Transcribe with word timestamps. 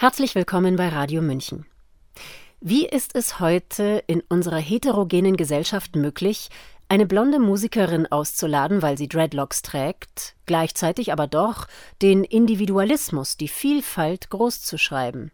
Herzlich 0.00 0.36
willkommen 0.36 0.76
bei 0.76 0.90
Radio 0.90 1.20
München. 1.20 1.66
Wie 2.60 2.86
ist 2.86 3.16
es 3.16 3.40
heute 3.40 4.04
in 4.06 4.22
unserer 4.28 4.58
heterogenen 4.58 5.36
Gesellschaft 5.36 5.96
möglich, 5.96 6.50
eine 6.88 7.04
blonde 7.04 7.40
Musikerin 7.40 8.06
auszuladen, 8.06 8.80
weil 8.80 8.96
sie 8.96 9.08
Dreadlocks 9.08 9.60
trägt, 9.62 10.36
gleichzeitig 10.46 11.12
aber 11.12 11.26
doch 11.26 11.66
den 12.00 12.22
Individualismus, 12.22 13.36
die 13.38 13.48
Vielfalt 13.48 14.30
großzuschreiben? 14.30 15.32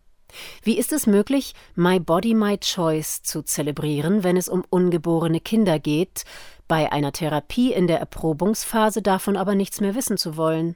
Wie 0.62 0.78
ist 0.78 0.94
es 0.94 1.06
möglich, 1.06 1.52
My 1.74 2.00
Body, 2.00 2.32
My 2.32 2.56
Choice 2.56 3.22
zu 3.22 3.42
zelebrieren, 3.42 4.24
wenn 4.24 4.38
es 4.38 4.48
um 4.48 4.64
ungeborene 4.70 5.40
Kinder 5.40 5.78
geht, 5.78 6.24
bei 6.68 6.90
einer 6.90 7.12
Therapie 7.12 7.74
in 7.74 7.86
der 7.86 8.00
Erprobungsphase 8.00 9.02
davon 9.02 9.36
aber 9.36 9.56
nichts 9.56 9.82
mehr 9.82 9.94
wissen 9.94 10.16
zu 10.16 10.38
wollen? 10.38 10.74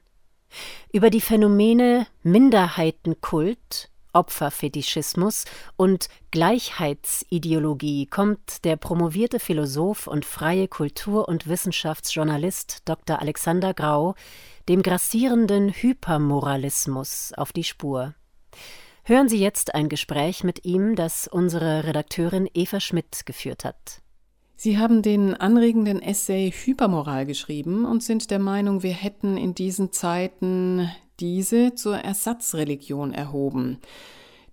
Über 0.93 1.11
die 1.11 1.21
Phänomene 1.21 2.07
Minderheitenkult, 2.23 3.91
Opferfetischismus 4.13 5.45
und 5.77 6.09
Gleichheitsideologie 6.31 8.07
kommt 8.07 8.65
der 8.65 8.77
promovierte 8.77 9.39
Philosoph 9.39 10.07
und 10.07 10.25
freie 10.25 10.67
Kultur- 10.67 11.29
und 11.29 11.47
Wissenschaftsjournalist 11.47 12.83
Dr. 12.87 13.21
Alexander 13.21 13.75
Grau 13.75 14.15
dem 14.69 14.83
grassierenden 14.83 15.71
Hypermoralismus 15.71 17.33
auf 17.37 17.53
die 17.53 17.65
Spur. 17.65 18.15
Hören 19.05 19.29
Sie 19.29 19.39
jetzt 19.39 19.75
ein 19.75 19.89
Gespräch 19.89 20.45
mit 20.45 20.65
ihm, 20.65 20.95
das 20.95 21.29
unsere 21.29 21.85
Redakteurin 21.85 22.49
Eva 22.53 22.81
Schmidt 22.81 23.25
geführt 23.25 23.65
hat. 23.65 24.03
Sie 24.61 24.77
haben 24.77 25.03
den 25.03 25.35
anregenden 25.35 26.03
Essay 26.03 26.51
Hypermoral 26.51 27.27
geschrieben 27.27 27.85
und 27.85 28.03
sind 28.03 28.33
der 28.33 28.41
Meinung, 28.41 28.83
wir 28.83 28.93
hätten 28.93 29.37
in 29.37 29.55
diesen 29.55 29.93
Zeiten 29.93 30.91
diese 31.21 31.77
zur 31.77 31.99
Ersatzreligion 31.99 33.15
erhoben, 33.15 33.79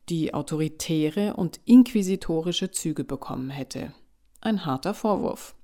die 0.10 0.32
autoritäre 0.32 1.34
und 1.34 1.60
inquisitorische 1.66 2.70
Züge 2.70 3.04
bekommen 3.04 3.50
hätte. 3.50 3.94
Ein 4.42 4.68
harter 4.68 4.94
Vorwurf. 4.94 5.56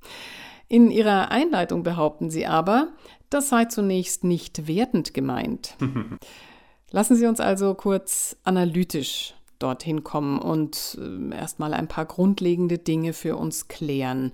In 0.67 0.89
Ihrer 0.89 1.29
Einleitung 1.29 1.83
behaupten 1.83 2.31
Sie 2.31 2.47
aber, 2.47 2.88
das 3.29 3.49
sei 3.49 3.66
zunächst 3.66 4.23
nicht 4.23 4.67
wertend 4.67 5.13
gemeint. 5.13 5.77
Lassen 6.89 7.16
Sie 7.16 7.27
uns 7.27 7.39
also 7.39 7.75
kurz 7.75 8.38
analytisch 8.44 9.35
dorthin 9.61 10.03
kommen 10.03 10.39
und 10.39 10.97
äh, 11.01 11.35
erstmal 11.35 11.73
ein 11.73 11.87
paar 11.87 12.05
grundlegende 12.05 12.77
Dinge 12.77 13.13
für 13.13 13.37
uns 13.37 13.67
klären. 13.67 14.31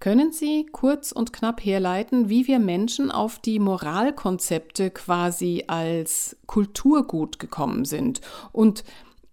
Können 0.00 0.32
Sie 0.32 0.66
kurz 0.72 1.12
und 1.12 1.32
knapp 1.32 1.62
herleiten, 1.62 2.30
wie 2.30 2.46
wir 2.46 2.58
Menschen 2.58 3.10
auf 3.10 3.38
die 3.38 3.58
Moralkonzepte 3.58 4.90
quasi 4.90 5.64
als 5.66 6.38
Kulturgut 6.46 7.38
gekommen 7.38 7.84
sind? 7.84 8.22
Und 8.50 8.82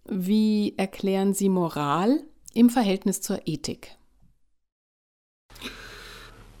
wie 0.04 0.74
erklären 0.76 1.32
Sie 1.32 1.48
Moral 1.48 2.22
im 2.52 2.68
Verhältnis 2.68 3.22
zur 3.22 3.40
Ethik? 3.46 3.96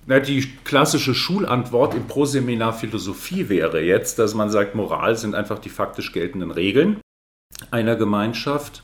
Na, 0.06 0.20
die 0.20 0.40
klassische 0.64 1.14
Schulantwort 1.14 1.94
im 1.94 2.06
Proseminar 2.06 2.72
Philosophie 2.72 3.50
wäre 3.50 3.82
jetzt, 3.82 4.18
dass 4.18 4.32
man 4.32 4.48
sagt, 4.48 4.74
Moral 4.74 5.16
sind 5.16 5.34
einfach 5.34 5.58
die 5.58 5.68
faktisch 5.68 6.12
geltenden 6.12 6.50
Regeln 6.50 7.02
einer 7.70 7.96
Gemeinschaft. 7.96 8.82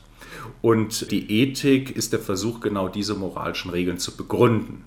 Und 0.61 1.11
die 1.11 1.41
Ethik 1.41 1.95
ist 1.95 2.13
der 2.13 2.19
Versuch, 2.19 2.59
genau 2.59 2.87
diese 2.87 3.15
moralischen 3.15 3.71
Regeln 3.71 3.97
zu 3.97 4.15
begründen. 4.15 4.85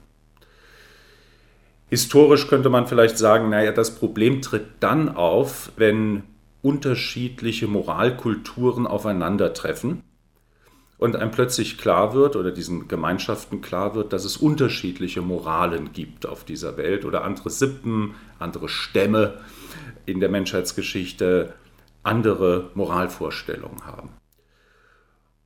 Historisch 1.88 2.48
könnte 2.48 2.68
man 2.68 2.86
vielleicht 2.86 3.16
sagen, 3.16 3.48
naja, 3.48 3.72
das 3.72 3.94
Problem 3.94 4.42
tritt 4.42 4.66
dann 4.80 5.08
auf, 5.08 5.72
wenn 5.76 6.24
unterschiedliche 6.60 7.66
Moralkulturen 7.66 8.86
aufeinandertreffen 8.86 10.02
und 10.98 11.16
einem 11.16 11.30
plötzlich 11.30 11.78
klar 11.78 12.12
wird 12.12 12.36
oder 12.36 12.50
diesen 12.50 12.88
Gemeinschaften 12.88 13.62
klar 13.62 13.94
wird, 13.94 14.12
dass 14.12 14.24
es 14.24 14.36
unterschiedliche 14.36 15.22
Moralen 15.22 15.92
gibt 15.92 16.26
auf 16.26 16.44
dieser 16.44 16.76
Welt 16.76 17.04
oder 17.04 17.24
andere 17.24 17.48
Sippen, 17.48 18.14
andere 18.38 18.68
Stämme 18.68 19.38
in 20.04 20.20
der 20.20 20.28
Menschheitsgeschichte 20.28 21.54
andere 22.08 22.70
Moralvorstellungen 22.74 23.86
haben. 23.86 24.10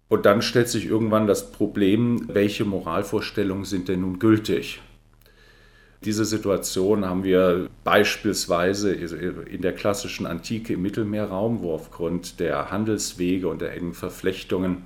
Und 0.08 0.26
dann 0.26 0.42
stellt 0.42 0.68
sich 0.68 0.86
irgendwann 0.86 1.26
das 1.26 1.52
Problem, 1.52 2.28
welche 2.28 2.64
Moralvorstellungen 2.64 3.64
sind 3.64 3.88
denn 3.88 4.02
nun 4.02 4.18
gültig? 4.18 4.80
Diese 6.04 6.24
Situation 6.24 7.04
haben 7.04 7.24
wir 7.24 7.68
beispielsweise 7.84 8.92
in 8.92 9.62
der 9.62 9.72
klassischen 9.72 10.26
Antike 10.26 10.74
im 10.74 10.82
Mittelmeerraum, 10.82 11.62
wo 11.62 11.72
aufgrund 11.74 12.40
der 12.40 12.70
Handelswege 12.70 13.48
und 13.48 13.60
der 13.60 13.72
engen 13.72 13.94
Verflechtungen 13.94 14.82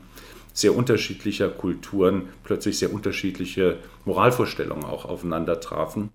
sehr 0.53 0.77
unterschiedlicher 0.77 1.49
Kulturen 1.49 2.29
plötzlich 2.45 2.79
sehr 2.79 2.93
unterschiedliche 2.93 3.79
Moralvorstellungen 4.05 4.85
auch 4.85 5.05
aufeinander 5.05 5.61
trafen. 5.61 6.11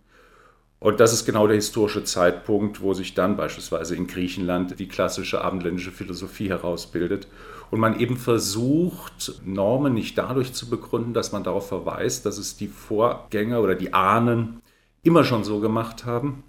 Und 0.82 1.00
das 1.00 1.14
ist 1.14 1.26
genau 1.26 1.46
der 1.46 1.58
historische 1.58 2.04
Zeitpunkt, 2.04 2.82
wo 2.82 2.96
sich 2.96 3.14
dann 3.14 3.38
beispielsweise 3.38 3.96
in 3.96 4.08
Griechenland 4.08 4.80
die 4.80 4.88
klassische 4.88 5.44
abendländische 5.44 5.92
Philosophie 5.92 6.50
herausbildet 6.50 7.28
und 7.70 7.80
man 7.80 8.00
eben 8.00 8.18
versucht, 8.18 9.42
Normen 9.46 9.94
nicht 9.94 10.18
dadurch 10.18 10.54
zu 10.54 10.72
begründen, 10.72 11.14
dass 11.14 11.32
man 11.32 11.44
darauf 11.44 11.68
verweist, 11.68 12.26
dass 12.26 12.40
es 12.40 12.58
die 12.58 12.68
Vorgänger 12.68 13.62
oder 13.62 13.76
die 13.76 13.94
Ahnen 13.94 14.64
immer 15.04 15.24
schon 15.24 15.44
so 15.44 15.60
gemacht 15.60 16.06
haben, 16.06 16.44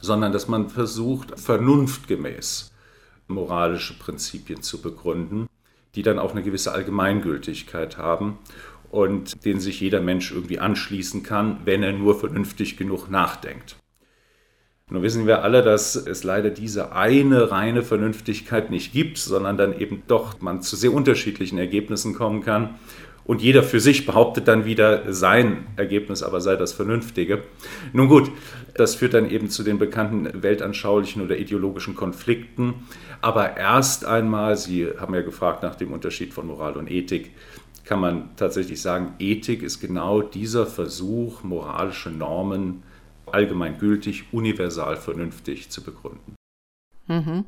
sondern 0.00 0.32
dass 0.32 0.48
man 0.48 0.70
versucht, 0.70 1.38
vernunftgemäß 1.38 2.72
moralische 3.28 3.98
Prinzipien 3.98 4.62
zu 4.62 4.80
begründen, 4.80 5.46
die 5.94 6.02
dann 6.02 6.18
auch 6.18 6.30
eine 6.30 6.42
gewisse 6.42 6.72
Allgemeingültigkeit 6.72 7.98
haben 7.98 8.38
und 8.92 9.44
den 9.44 9.58
sich 9.58 9.80
jeder 9.80 10.00
Mensch 10.00 10.30
irgendwie 10.30 10.58
anschließen 10.58 11.22
kann, 11.22 11.60
wenn 11.64 11.82
er 11.82 11.92
nur 11.92 12.14
vernünftig 12.20 12.76
genug 12.76 13.10
nachdenkt. 13.10 13.76
Nun 14.90 15.02
wissen 15.02 15.26
wir 15.26 15.42
alle, 15.42 15.62
dass 15.62 15.96
es 15.96 16.22
leider 16.22 16.50
diese 16.50 16.92
eine 16.92 17.50
reine 17.50 17.82
Vernünftigkeit 17.82 18.70
nicht 18.70 18.92
gibt, 18.92 19.16
sondern 19.16 19.56
dann 19.56 19.78
eben 19.78 20.02
doch 20.06 20.42
man 20.42 20.60
zu 20.60 20.76
sehr 20.76 20.92
unterschiedlichen 20.92 21.56
Ergebnissen 21.56 22.14
kommen 22.14 22.42
kann. 22.42 22.74
Und 23.24 23.40
jeder 23.40 23.62
für 23.62 23.80
sich 23.80 24.04
behauptet 24.04 24.48
dann 24.48 24.64
wieder, 24.66 25.10
sein 25.12 25.66
Ergebnis 25.76 26.22
aber 26.22 26.40
sei 26.40 26.56
das 26.56 26.72
Vernünftige. 26.72 27.44
Nun 27.92 28.08
gut, 28.08 28.30
das 28.74 28.96
führt 28.96 29.14
dann 29.14 29.30
eben 29.30 29.48
zu 29.48 29.62
den 29.62 29.78
bekannten 29.78 30.42
weltanschaulichen 30.42 31.22
oder 31.22 31.38
ideologischen 31.38 31.94
Konflikten. 31.94 32.74
Aber 33.22 33.56
erst 33.56 34.04
einmal, 34.04 34.56
Sie 34.56 34.88
haben 34.98 35.14
ja 35.14 35.22
gefragt 35.22 35.62
nach 35.62 35.76
dem 35.76 35.92
Unterschied 35.92 36.34
von 36.34 36.48
Moral 36.48 36.76
und 36.76 36.90
Ethik, 36.90 37.30
kann 37.84 38.00
man 38.00 38.36
tatsächlich 38.36 38.80
sagen, 38.80 39.14
Ethik 39.18 39.62
ist 39.62 39.80
genau 39.80 40.22
dieser 40.22 40.66
Versuch, 40.66 41.42
moralische 41.42 42.10
Normen 42.10 42.82
allgemeingültig, 43.26 44.32
universal 44.32 44.96
vernünftig 44.96 45.70
zu 45.70 45.82
begründen. 45.82 46.34
Mhm. 47.06 47.44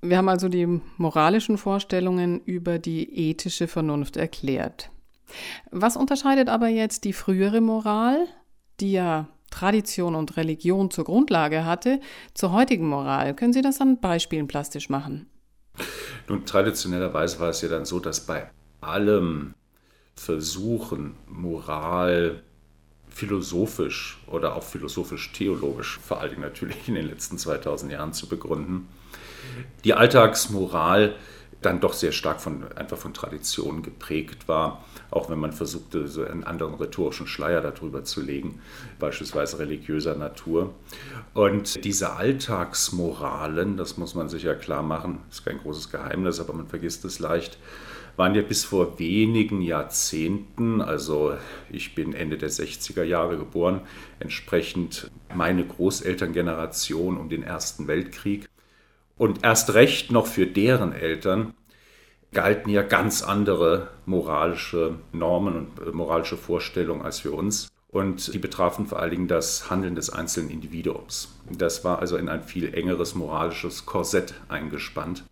Wir 0.00 0.18
haben 0.18 0.28
also 0.28 0.48
die 0.48 0.80
moralischen 0.96 1.58
Vorstellungen 1.58 2.40
über 2.44 2.78
die 2.78 3.30
ethische 3.30 3.66
Vernunft 3.66 4.16
erklärt. 4.16 4.90
Was 5.70 5.96
unterscheidet 5.96 6.48
aber 6.48 6.68
jetzt 6.68 7.04
die 7.04 7.12
frühere 7.12 7.60
Moral, 7.60 8.26
die 8.80 8.92
ja 8.92 9.28
Tradition 9.50 10.14
und 10.14 10.36
Religion 10.36 10.90
zur 10.90 11.04
Grundlage 11.04 11.64
hatte, 11.64 12.00
zur 12.34 12.52
heutigen 12.52 12.88
Moral? 12.88 13.34
Können 13.34 13.52
Sie 13.52 13.62
das 13.62 13.80
an 13.80 14.00
Beispielen 14.00 14.46
plastisch 14.46 14.88
machen? 14.88 15.28
Nun, 16.28 16.44
traditionellerweise 16.44 17.40
war 17.40 17.50
es 17.50 17.62
ja 17.62 17.68
dann 17.68 17.84
so, 17.84 18.00
dass 18.00 18.20
bei 18.20 18.50
allem 18.80 19.54
versuchen, 20.14 21.14
Moral 21.26 22.42
philosophisch 23.08 24.18
oder 24.26 24.54
auch 24.54 24.62
philosophisch-theologisch, 24.62 25.98
vor 25.98 26.20
allen 26.20 26.30
Dingen 26.30 26.42
natürlich 26.42 26.88
in 26.88 26.94
den 26.94 27.08
letzten 27.08 27.38
2000 27.38 27.92
Jahren 27.92 28.12
zu 28.12 28.28
begründen, 28.28 28.88
die 29.84 29.94
Alltagsmoral 29.94 31.14
dann 31.62 31.80
doch 31.80 31.92
sehr 31.92 32.12
stark 32.12 32.40
von, 32.40 32.70
einfach 32.76 32.98
von 32.98 33.12
Traditionen 33.12 33.82
geprägt 33.82 34.46
war, 34.46 34.84
auch 35.10 35.28
wenn 35.28 35.40
man 35.40 35.52
versuchte, 35.52 36.06
so 36.06 36.22
einen 36.22 36.44
anderen 36.44 36.74
rhetorischen 36.74 37.26
Schleier 37.26 37.60
darüber 37.60 38.04
zu 38.04 38.20
legen, 38.20 38.60
beispielsweise 39.00 39.58
religiöser 39.58 40.14
Natur. 40.14 40.74
Und 41.34 41.84
diese 41.84 42.12
Alltagsmoralen, 42.12 43.76
das 43.76 43.96
muss 43.96 44.14
man 44.14 44.28
sich 44.28 44.44
ja 44.44 44.54
klar 44.54 44.82
machen, 44.82 45.20
ist 45.30 45.44
kein 45.44 45.58
großes 45.58 45.90
Geheimnis, 45.90 46.38
aber 46.38 46.52
man 46.52 46.68
vergisst 46.68 47.04
es 47.04 47.18
leicht, 47.18 47.58
waren 48.18 48.34
ja 48.34 48.42
bis 48.42 48.64
vor 48.64 48.98
wenigen 48.98 49.62
Jahrzehnten, 49.62 50.82
also 50.82 51.34
ich 51.70 51.94
bin 51.94 52.14
Ende 52.14 52.36
der 52.36 52.50
60er 52.50 53.04
Jahre 53.04 53.38
geboren, 53.38 53.82
entsprechend 54.18 55.08
meine 55.32 55.64
Großelterngeneration 55.64 57.16
um 57.16 57.28
den 57.28 57.44
Ersten 57.44 57.86
Weltkrieg. 57.86 58.48
Und 59.16 59.44
erst 59.44 59.74
recht 59.74 60.10
noch 60.10 60.26
für 60.26 60.48
deren 60.48 60.92
Eltern 60.92 61.54
galten 62.32 62.70
ja 62.70 62.82
ganz 62.82 63.22
andere 63.22 63.90
moralische 64.04 64.96
Normen 65.12 65.54
und 65.54 65.86
äh, 65.86 65.92
moralische 65.92 66.36
Vorstellungen 66.36 67.02
als 67.02 67.20
für 67.20 67.30
uns. 67.30 67.68
Und 67.88 68.34
die 68.34 68.38
betrafen 68.38 68.86
vor 68.86 68.98
allen 68.98 69.12
Dingen 69.12 69.28
das 69.28 69.70
Handeln 69.70 69.94
des 69.94 70.10
einzelnen 70.10 70.50
Individuums. 70.50 71.36
Das 71.50 71.84
war 71.84 72.00
also 72.00 72.16
in 72.16 72.28
ein 72.28 72.42
viel 72.42 72.74
engeres 72.74 73.14
moralisches 73.14 73.86
Korsett 73.86 74.34
eingespannt 74.48 75.24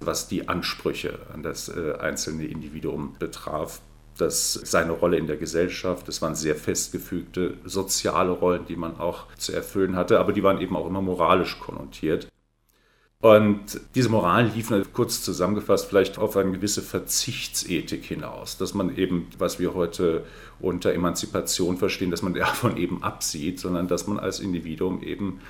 was 0.00 0.28
die 0.28 0.48
Ansprüche 0.48 1.18
an 1.32 1.42
das 1.42 1.68
äh, 1.68 1.94
einzelne 2.00 2.46
Individuum 2.46 3.16
betraf. 3.18 3.80
Das 4.16 4.52
seine 4.52 4.92
Rolle 4.92 5.16
in 5.16 5.26
der 5.26 5.36
Gesellschaft, 5.36 6.06
das 6.06 6.22
waren 6.22 6.36
sehr 6.36 6.54
festgefügte 6.54 7.56
soziale 7.64 8.30
Rollen, 8.30 8.64
die 8.66 8.76
man 8.76 9.00
auch 9.00 9.26
zu 9.36 9.52
erfüllen 9.52 9.96
hatte, 9.96 10.20
aber 10.20 10.32
die 10.32 10.44
waren 10.44 10.60
eben 10.60 10.76
auch 10.76 10.86
immer 10.86 11.02
moralisch 11.02 11.58
konnotiert. 11.58 12.28
Und 13.24 13.80
diese 13.94 14.10
Moral 14.10 14.52
lief 14.54 14.70
kurz 14.92 15.22
zusammengefasst 15.22 15.86
vielleicht 15.88 16.18
auf 16.18 16.36
eine 16.36 16.52
gewisse 16.52 16.82
Verzichtsethik 16.82 18.04
hinaus, 18.04 18.58
dass 18.58 18.74
man 18.74 18.94
eben, 18.98 19.28
was 19.38 19.58
wir 19.58 19.72
heute 19.72 20.26
unter 20.60 20.92
Emanzipation 20.92 21.78
verstehen, 21.78 22.10
dass 22.10 22.20
man 22.20 22.34
davon 22.34 22.76
eben 22.76 23.02
absieht, 23.02 23.58
sondern 23.60 23.88
dass 23.88 24.06
man 24.06 24.18
als 24.18 24.40
Individuum 24.40 25.02
eben 25.02 25.40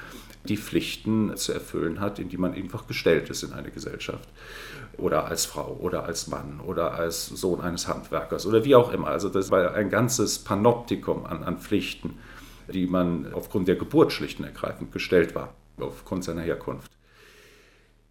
die 0.45 0.57
Pflichten 0.57 1.37
zu 1.37 1.53
erfüllen 1.53 2.01
hat, 2.01 2.19
in 2.19 2.29
die 2.29 2.37
man 2.37 2.53
einfach 2.53 2.87
gestellt 2.87 3.31
ist 3.31 3.43
in 3.43 3.53
eine 3.53 3.71
Gesellschaft. 3.71 4.29
Oder 4.97 5.27
als 5.27 5.47
Frau 5.47 5.77
oder 5.81 6.05
als 6.05 6.29
Mann 6.29 6.61
oder 6.61 6.95
als 6.95 7.27
Sohn 7.27 7.61
eines 7.61 7.89
Handwerkers 7.89 8.47
oder 8.47 8.65
wie 8.65 8.75
auch 8.75 8.93
immer. 8.93 9.09
Also 9.09 9.29
das 9.29 9.51
war 9.51 9.75
ein 9.75 9.91
ganzes 9.91 10.39
Panoptikum 10.39 11.27
an, 11.27 11.43
an 11.43 11.59
Pflichten, 11.59 12.19
die 12.69 12.87
man 12.87 13.33
aufgrund 13.33 13.69
der 13.69 13.77
Geburt 13.77 14.13
schlicht 14.13 14.39
und 14.39 14.45
ergreifend 14.45 14.93
gestellt 14.93 15.35
war, 15.35 15.55
aufgrund 15.79 16.25
seiner 16.25 16.43
Herkunft. 16.43 16.93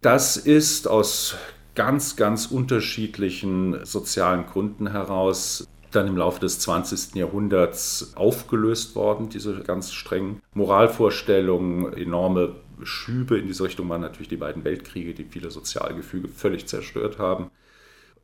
Das 0.00 0.36
ist 0.36 0.86
aus 0.86 1.36
ganz, 1.74 2.16
ganz 2.16 2.46
unterschiedlichen 2.46 3.84
sozialen 3.84 4.46
Gründen 4.46 4.90
heraus 4.90 5.66
dann 5.94 6.08
im 6.08 6.16
Laufe 6.16 6.40
des 6.40 6.58
20. 6.60 7.14
Jahrhunderts 7.14 8.12
aufgelöst 8.16 8.94
worden, 8.94 9.28
diese 9.28 9.60
ganz 9.60 9.92
strengen 9.92 10.40
Moralvorstellungen, 10.54 11.92
enorme 11.92 12.56
Schübe 12.82 13.38
in 13.38 13.46
diese 13.46 13.64
Richtung 13.64 13.88
waren 13.88 14.00
natürlich 14.00 14.28
die 14.28 14.36
beiden 14.36 14.64
Weltkriege, 14.64 15.14
die 15.14 15.24
viele 15.24 15.50
Sozialgefüge 15.50 16.28
völlig 16.28 16.66
zerstört 16.66 17.18
haben. 17.18 17.50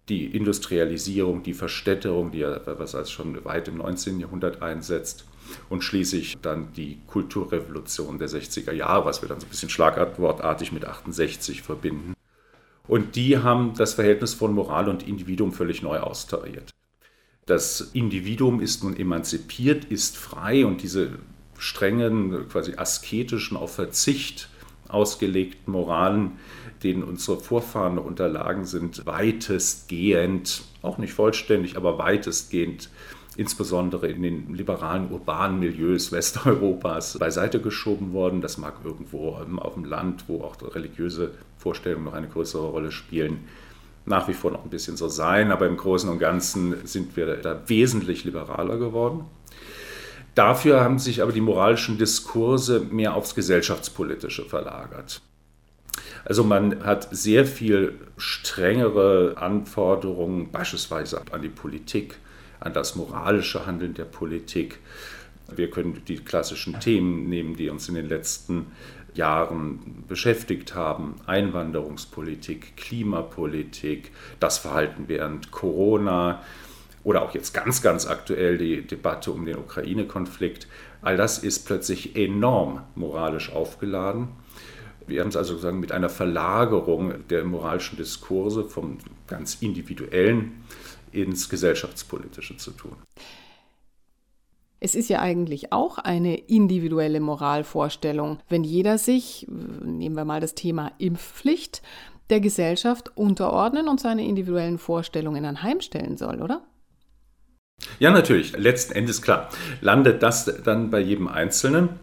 Die 0.09 0.27
Industrialisierung, 0.27 1.43
die 1.43 1.55
Verstädterung, 1.55 2.33
die 2.33 2.39
ja 2.39 2.61
was 2.79 2.95
als 2.95 3.11
schon 3.11 3.45
weit 3.45 3.69
im 3.69 3.79
19. 3.79 4.19
Jahrhundert 4.19 4.61
einsetzt. 4.61 5.25
Und 5.69 5.83
schließlich 5.83 6.39
dann 6.43 6.73
die 6.73 6.99
Kulturrevolution 7.07 8.19
der 8.19 8.29
60er 8.29 8.73
Jahre, 8.73 9.05
was 9.05 9.23
wir 9.23 9.29
dann 9.29 9.41
so 9.41 9.47
ein 9.47 9.51
bisschen 9.51 9.71
schlagwortartig 9.71 10.73
mit 10.73 10.85
68 10.85 11.63
verbinden. 11.63 12.15
Und 12.87 13.17
die 13.17 13.39
haben 13.39 13.75
das 13.77 13.95
Verhältnis 13.95 14.35
von 14.35 14.53
Moral 14.53 14.89
und 14.89 15.07
Individuum 15.07 15.53
völlig 15.53 15.83
neu 15.83 15.99
austariert. 16.01 16.71
Das 17.51 17.81
Individuum 17.95 18.61
ist 18.61 18.85
nun 18.85 18.97
emanzipiert, 18.97 19.87
ist 19.87 20.17
frei 20.17 20.65
und 20.65 20.85
diese 20.85 21.19
strengen, 21.59 22.49
quasi 22.49 22.75
asketischen, 22.77 23.57
auf 23.57 23.75
Verzicht 23.75 24.49
ausgelegten 24.87 25.73
Moralen, 25.73 26.39
denen 26.85 27.03
unsere 27.03 27.41
Vorfahren 27.41 27.99
unterlagen 27.99 28.67
sind, 28.67 29.05
weitestgehend, 29.05 30.63
auch 30.83 30.99
nicht 30.99 31.13
vollständig, 31.13 31.77
aber 31.77 31.99
weitestgehend 31.99 32.89
insbesondere 33.37 34.07
in 34.07 34.23
den 34.23 34.55
liberalen 34.55 35.11
urbanen 35.11 35.59
Milieus 35.59 36.13
Westeuropas 36.13 37.19
beiseite 37.19 37.61
geschoben 37.61 38.13
worden. 38.13 38.43
Das 38.43 38.59
mag 38.59 38.75
irgendwo 38.85 39.31
auf 39.31 39.75
dem 39.75 39.85
Land, 39.87 40.27
wo 40.29 40.43
auch 40.43 40.55
religiöse 40.73 41.33
Vorstellungen 41.59 42.05
noch 42.05 42.13
eine 42.13 42.29
größere 42.29 42.69
Rolle 42.69 42.93
spielen, 42.93 43.41
nach 44.07 44.29
wie 44.29 44.35
vor 44.35 44.51
noch 44.51 44.65
ein 44.65 44.71
bisschen 44.71 44.97
so 44.97 45.09
sein, 45.09 45.53
aber 45.53 45.67
im 45.67 45.77
Großen 45.77 46.09
und 46.09 46.19
Ganzen 46.19 46.87
sind 46.87 47.17
wir 47.17 47.37
da 47.37 47.61
wesentlich 47.69 48.25
liberaler 48.25 48.79
geworden. 48.79 49.25
Dafür 50.35 50.81
haben 50.81 50.99
sich 50.99 51.23
aber 51.23 51.33
die 51.33 51.41
moralischen 51.41 51.99
Diskurse 51.99 52.81
mehr 52.91 53.15
aufs 53.15 53.35
Gesellschaftspolitische 53.35 54.45
verlagert. 54.45 55.21
Also 56.25 56.45
man 56.45 56.85
hat 56.85 57.09
sehr 57.11 57.47
viel 57.47 57.95
strengere 58.17 59.35
Anforderungen, 59.37 60.51
beispielsweise 60.51 61.23
an 61.33 61.43
die 61.43 61.49
Politik, 61.49 62.17
an 62.61 62.73
das 62.73 62.95
moralische 62.95 63.67
Handeln 63.67 63.95
der 63.95 64.05
Politik. 64.05 64.79
Wir 65.55 65.71
können 65.71 66.01
die 66.07 66.19
klassischen 66.19 66.79
Themen 66.79 67.29
nehmen, 67.29 67.57
die 67.57 67.69
uns 67.71 67.89
in 67.89 67.97
den 67.97 68.09
letzten 68.09 68.67
Jahren 69.21 70.05
beschäftigt 70.09 70.75
haben. 70.75 71.17
Einwanderungspolitik, 71.27 72.77
Klimapolitik, 72.77 74.13
das 74.41 74.57
Verhalten 74.57 75.05
während 75.09 75.51
Corona 75.51 76.43
oder 77.05 77.23
auch 77.23 77.35
jetzt 77.35 77.53
ganz, 77.53 77.83
ganz 77.83 78.07
aktuell 78.07 78.57
die 78.57 78.83
Debatte 78.83 79.31
um 79.31 79.45
den 79.45 79.59
Ukraine-Konflikt. 79.59 80.67
All 81.03 81.19
das 81.19 81.39
ist 81.39 81.67
plötzlich 81.67 82.17
enorm 82.17 82.83
moralisch 82.95 83.53
aufgeladen. 83.53 84.29
Wir 85.07 85.21
haben 85.21 85.29
es 85.29 85.37
also 85.37 85.53
sozusagen 85.53 85.81
mit 85.81 85.93
einer 85.93 86.09
Verlagerung 86.09 87.27
der 87.29 87.45
moralischen 87.45 87.99
Diskurse 87.99 88.65
vom 88.65 88.99
ganz 89.27 89.59
individuellen 89.61 90.63
ins 91.13 91.49
gesellschaftspolitische 91.49 92.57
zu 92.57 92.71
tun. 92.71 92.97
Es 94.83 94.95
ist 94.95 95.11
ja 95.11 95.21
eigentlich 95.21 95.73
auch 95.73 95.99
eine 95.99 96.37
individuelle 96.37 97.21
Moralvorstellung, 97.21 98.39
wenn 98.49 98.65
jeder 98.65 98.97
sich, 98.97 99.47
nehmen 99.49 100.17
wir 100.17 100.25
mal 100.25 100.41
das 100.41 100.55
Thema 100.55 100.93
Impfpflicht, 100.97 101.83
der 102.31 102.41
Gesellschaft 102.41 103.15
unterordnen 103.17 103.89
und 103.89 104.01
seine 104.01 104.25
individuellen 104.25 104.79
Vorstellungen 104.79 105.45
anheimstellen 105.45 106.17
soll, 106.17 106.41
oder? 106.41 106.63
Ja, 107.99 108.11
natürlich. 108.11 108.57
Letzten 108.57 108.95
Endes 108.95 109.21
klar. 109.21 109.51
Landet 109.83 110.23
das 110.23 110.47
dann 110.65 110.91
bei 110.91 111.01
jedem 111.01 111.29
Einzelnen. 111.29 112.01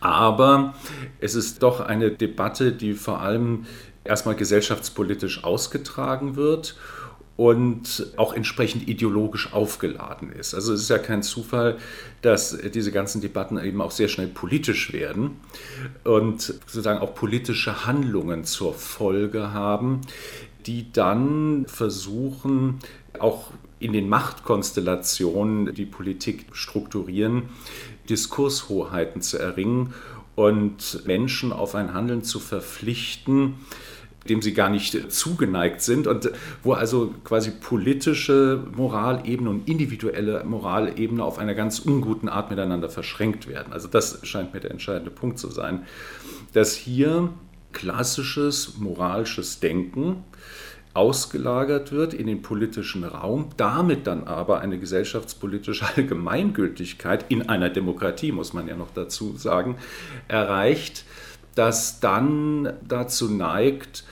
Aber 0.00 0.74
es 1.20 1.34
ist 1.34 1.62
doch 1.62 1.80
eine 1.80 2.10
Debatte, 2.10 2.72
die 2.72 2.94
vor 2.94 3.20
allem 3.20 3.66
erstmal 4.04 4.34
gesellschaftspolitisch 4.34 5.44
ausgetragen 5.44 6.36
wird 6.36 6.76
und 7.40 8.12
auch 8.18 8.34
entsprechend 8.34 8.86
ideologisch 8.86 9.54
aufgeladen 9.54 10.30
ist. 10.30 10.52
Also 10.52 10.74
es 10.74 10.82
ist 10.82 10.90
ja 10.90 10.98
kein 10.98 11.22
Zufall, 11.22 11.78
dass 12.20 12.54
diese 12.74 12.92
ganzen 12.92 13.22
Debatten 13.22 13.58
eben 13.58 13.80
auch 13.80 13.92
sehr 13.92 14.08
schnell 14.08 14.26
politisch 14.26 14.92
werden 14.92 15.38
und 16.04 16.42
sozusagen 16.42 16.98
auch 16.98 17.14
politische 17.14 17.86
Handlungen 17.86 18.44
zur 18.44 18.74
Folge 18.74 19.54
haben, 19.54 20.02
die 20.66 20.92
dann 20.92 21.64
versuchen, 21.66 22.80
auch 23.18 23.52
in 23.78 23.94
den 23.94 24.10
Machtkonstellationen, 24.10 25.74
die 25.74 25.86
Politik 25.86 26.44
strukturieren, 26.52 27.44
Diskurshoheiten 28.10 29.22
zu 29.22 29.38
erringen 29.38 29.94
und 30.34 31.06
Menschen 31.06 31.54
auf 31.54 31.74
ein 31.74 31.94
Handeln 31.94 32.22
zu 32.22 32.38
verpflichten, 32.38 33.54
dem 34.28 34.42
sie 34.42 34.52
gar 34.52 34.68
nicht 34.68 35.12
zugeneigt 35.12 35.80
sind 35.80 36.06
und 36.06 36.30
wo 36.62 36.72
also 36.72 37.14
quasi 37.24 37.50
politische 37.50 38.62
Moralebene 38.76 39.48
und 39.48 39.68
individuelle 39.68 40.44
Moralebene 40.44 41.24
auf 41.24 41.38
einer 41.38 41.54
ganz 41.54 41.78
unguten 41.78 42.28
Art 42.28 42.50
miteinander 42.50 42.90
verschränkt 42.90 43.48
werden. 43.48 43.72
Also 43.72 43.88
das 43.88 44.20
scheint 44.26 44.52
mir 44.52 44.60
der 44.60 44.72
entscheidende 44.72 45.10
Punkt 45.10 45.38
zu 45.38 45.48
sein, 45.48 45.84
dass 46.52 46.74
hier 46.74 47.30
klassisches 47.72 48.78
moralisches 48.78 49.60
Denken 49.60 50.24
ausgelagert 50.92 51.92
wird 51.92 52.14
in 52.14 52.26
den 52.26 52.42
politischen 52.42 53.04
Raum, 53.04 53.50
damit 53.56 54.08
dann 54.08 54.24
aber 54.24 54.60
eine 54.60 54.78
gesellschaftspolitische 54.78 55.86
Allgemeingültigkeit 55.96 57.26
in 57.28 57.48
einer 57.48 57.70
Demokratie, 57.70 58.32
muss 58.32 58.52
man 58.52 58.66
ja 58.66 58.76
noch 58.76 58.90
dazu 58.92 59.36
sagen, 59.36 59.76
erreicht, 60.26 61.04
das 61.54 62.00
dann 62.00 62.72
dazu 62.86 63.30
neigt, 63.30 64.04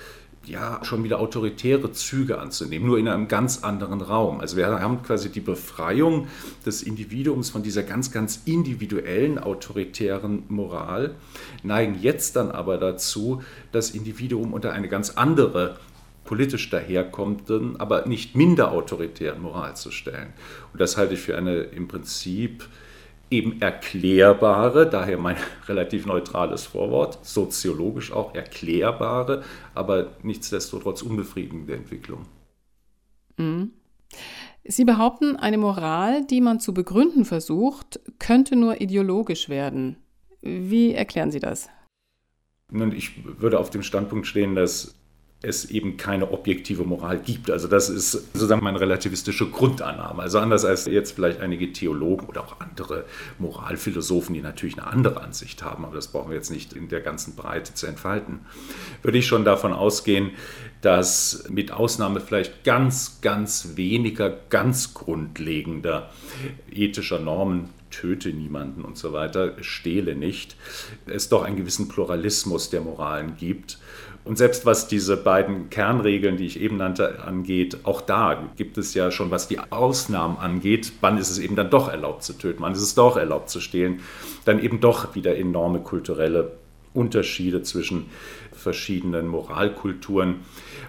ja, 0.48 0.80
schon 0.82 1.04
wieder 1.04 1.20
autoritäre 1.20 1.92
Züge 1.92 2.38
anzunehmen, 2.38 2.86
nur 2.86 2.98
in 2.98 3.06
einem 3.06 3.28
ganz 3.28 3.62
anderen 3.64 4.00
Raum. 4.00 4.40
Also 4.40 4.56
wir 4.56 4.66
haben 4.66 5.02
quasi 5.02 5.30
die 5.30 5.40
Befreiung 5.40 6.26
des 6.64 6.82
Individuums 6.82 7.50
von 7.50 7.62
dieser 7.62 7.82
ganz, 7.82 8.10
ganz 8.10 8.42
individuellen 8.46 9.38
autoritären 9.38 10.44
Moral, 10.48 11.14
neigen 11.62 11.98
jetzt 12.00 12.36
dann 12.36 12.50
aber 12.50 12.78
dazu, 12.78 13.42
das 13.72 13.90
Individuum 13.90 14.52
unter 14.52 14.72
eine 14.72 14.88
ganz 14.88 15.10
andere 15.10 15.76
politisch 16.24 16.68
daherkommenden, 16.68 17.80
aber 17.80 18.06
nicht 18.06 18.36
minder 18.36 18.72
autoritären 18.72 19.40
Moral 19.40 19.76
zu 19.76 19.90
stellen. 19.90 20.32
Und 20.72 20.80
das 20.80 20.96
halte 20.96 21.14
ich 21.14 21.20
für 21.20 21.36
eine 21.36 21.60
im 21.60 21.88
Prinzip 21.88 22.68
eben 23.30 23.60
erklärbare, 23.60 24.88
daher 24.88 25.18
mein 25.18 25.36
relativ 25.68 26.06
neutrales 26.06 26.64
Vorwort, 26.64 27.24
soziologisch 27.24 28.12
auch 28.12 28.34
erklärbare, 28.34 29.42
aber 29.74 30.12
nichtsdestotrotz 30.22 31.02
unbefriedigende 31.02 31.74
Entwicklung. 31.74 32.26
Mhm. 33.36 33.72
Sie 34.64 34.84
behaupten, 34.84 35.36
eine 35.36 35.56
Moral, 35.56 36.26
die 36.26 36.40
man 36.40 36.60
zu 36.60 36.74
begründen 36.74 37.24
versucht, 37.24 38.00
könnte 38.18 38.56
nur 38.56 38.80
ideologisch 38.80 39.48
werden. 39.48 39.96
Wie 40.42 40.92
erklären 40.92 41.30
Sie 41.30 41.40
das? 41.40 41.68
Nun, 42.70 42.92
ich 42.92 43.24
würde 43.40 43.58
auf 43.58 43.70
dem 43.70 43.82
Standpunkt 43.82 44.26
stehen, 44.26 44.54
dass 44.54 44.97
es 45.40 45.70
eben 45.70 45.96
keine 45.96 46.32
objektive 46.32 46.82
Moral 46.82 47.20
gibt. 47.20 47.48
Also 47.48 47.68
das 47.68 47.88
ist 47.88 48.10
sozusagen 48.10 48.64
meine 48.64 48.80
relativistische 48.80 49.48
Grundannahme. 49.48 50.22
Also 50.22 50.40
anders 50.40 50.64
als 50.64 50.86
jetzt 50.86 51.12
vielleicht 51.12 51.40
einige 51.40 51.72
Theologen 51.72 52.26
oder 52.26 52.42
auch 52.42 52.58
andere 52.58 53.04
Moralphilosophen, 53.38 54.34
die 54.34 54.40
natürlich 54.40 54.78
eine 54.78 54.88
andere 54.88 55.20
Ansicht 55.20 55.62
haben, 55.62 55.84
aber 55.84 55.94
das 55.94 56.08
brauchen 56.08 56.30
wir 56.30 56.36
jetzt 56.36 56.50
nicht 56.50 56.72
in 56.72 56.88
der 56.88 57.00
ganzen 57.00 57.36
Breite 57.36 57.72
zu 57.72 57.86
entfalten, 57.86 58.40
würde 59.02 59.18
ich 59.18 59.28
schon 59.28 59.44
davon 59.44 59.72
ausgehen, 59.72 60.32
dass 60.80 61.44
mit 61.48 61.70
Ausnahme 61.70 62.20
vielleicht 62.20 62.64
ganz, 62.64 63.20
ganz 63.20 63.76
weniger 63.76 64.30
ganz 64.50 64.92
grundlegender 64.92 66.10
ethischer 66.68 67.20
Normen 67.20 67.70
töte 67.90 68.30
niemanden 68.30 68.84
und 68.84 68.98
so 68.98 69.12
weiter, 69.12 69.54
stehle 69.62 70.14
nicht, 70.14 70.56
es 71.06 71.28
doch 71.28 71.42
einen 71.42 71.56
gewissen 71.56 71.88
Pluralismus 71.88 72.70
der 72.70 72.80
Moralen 72.80 73.36
gibt 73.36 73.78
und 74.28 74.36
selbst 74.36 74.66
was 74.66 74.86
diese 74.88 75.16
beiden 75.16 75.70
Kernregeln, 75.70 76.36
die 76.36 76.44
ich 76.44 76.60
eben 76.60 76.76
nannte, 76.76 77.24
angeht, 77.24 77.78
auch 77.84 78.02
da 78.02 78.50
gibt 78.56 78.76
es 78.76 78.92
ja 78.92 79.10
schon, 79.10 79.30
was 79.30 79.48
die 79.48 79.58
Ausnahmen 79.58 80.36
angeht, 80.36 80.92
wann 81.00 81.16
ist 81.16 81.30
es 81.30 81.38
eben 81.38 81.56
dann 81.56 81.70
doch 81.70 81.88
erlaubt 81.88 82.22
zu 82.22 82.34
töten, 82.34 82.62
wann 82.62 82.72
ist 82.72 82.82
es 82.82 82.94
doch 82.94 83.16
erlaubt 83.16 83.48
zu 83.48 83.62
stehlen, 83.62 84.00
dann 84.44 84.62
eben 84.62 84.80
doch 84.80 85.14
wieder 85.14 85.38
enorme 85.38 85.80
kulturelle 85.80 86.52
Unterschiede 86.92 87.62
zwischen 87.62 88.10
verschiedenen 88.58 89.26
Moralkulturen. 89.28 90.40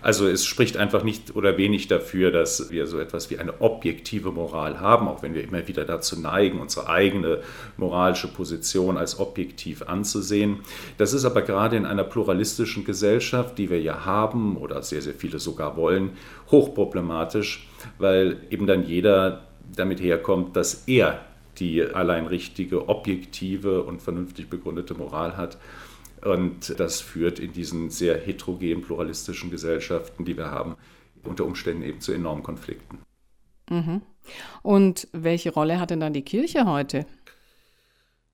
Also 0.02 0.28
es 0.28 0.46
spricht 0.46 0.78
einfach 0.78 1.04
nicht 1.04 1.36
oder 1.36 1.58
wenig 1.58 1.88
dafür, 1.88 2.32
dass 2.32 2.72
wir 2.72 2.88
so 2.88 3.00
etwas 3.00 3.30
wie 3.30 3.38
eine 3.38 3.62
objektive 3.62 4.32
Moral 4.32 4.80
haben, 4.80 5.08
auch 5.08 5.24
wenn 5.24 5.34
wir 5.34 5.44
immer 5.44 5.68
wieder 5.68 5.86
dazu 5.86 6.20
neigen, 6.20 6.60
unsere 6.60 6.90
eigene 6.90 7.42
moralische 7.78 8.28
Position 8.28 8.98
als 8.98 9.20
objektiv 9.20 9.84
anzusehen. 9.84 10.60
Das 10.98 11.14
ist 11.14 11.26
aber 11.26 11.42
gerade 11.42 11.78
in 11.78 11.86
einer 11.86 12.04
pluralistischen 12.04 12.84
Gesellschaft, 12.84 13.58
die 13.58 13.70
wir 13.70 13.82
ja 13.82 14.06
haben 14.06 14.58
oder 14.58 14.82
sehr, 14.82 15.02
sehr 15.02 15.14
viele 15.14 15.40
sogar 15.40 15.78
wollen, 15.78 16.12
hochproblematisch, 16.52 17.68
weil 17.98 18.38
eben 18.50 18.68
dann 18.68 18.86
jeder 18.86 19.44
damit 19.76 20.02
herkommt, 20.02 20.56
dass 20.56 20.88
er 20.88 21.22
die 21.60 21.84
allein 21.84 22.26
richtige, 22.26 22.88
objektive 22.88 23.84
und 23.84 24.02
vernünftig 24.02 24.50
begründete 24.50 24.94
Moral 24.94 25.38
hat 25.38 25.58
und 26.26 26.80
das 26.80 27.02
führt 27.02 27.40
in 27.40 27.54
diesen 27.54 27.90
sehr 27.90 28.18
heterogenen, 28.18 28.82
pluralistischen 28.82 29.52
Gesellschaften, 29.52 30.26
die 30.26 30.38
wir 30.38 30.52
haben, 30.52 30.76
unter 31.24 31.46
Umständen 31.46 31.84
eben 31.84 32.02
zu 32.02 32.12
enormen 32.12 32.44
Konflikten. 32.44 33.00
Mhm. 33.70 34.02
Und 34.62 35.08
welche 35.12 35.52
Rolle 35.52 35.80
hat 35.80 35.92
denn 35.92 36.00
dann 36.00 36.14
die 36.14 36.24
Kirche 36.24 36.66
heute? 36.66 37.06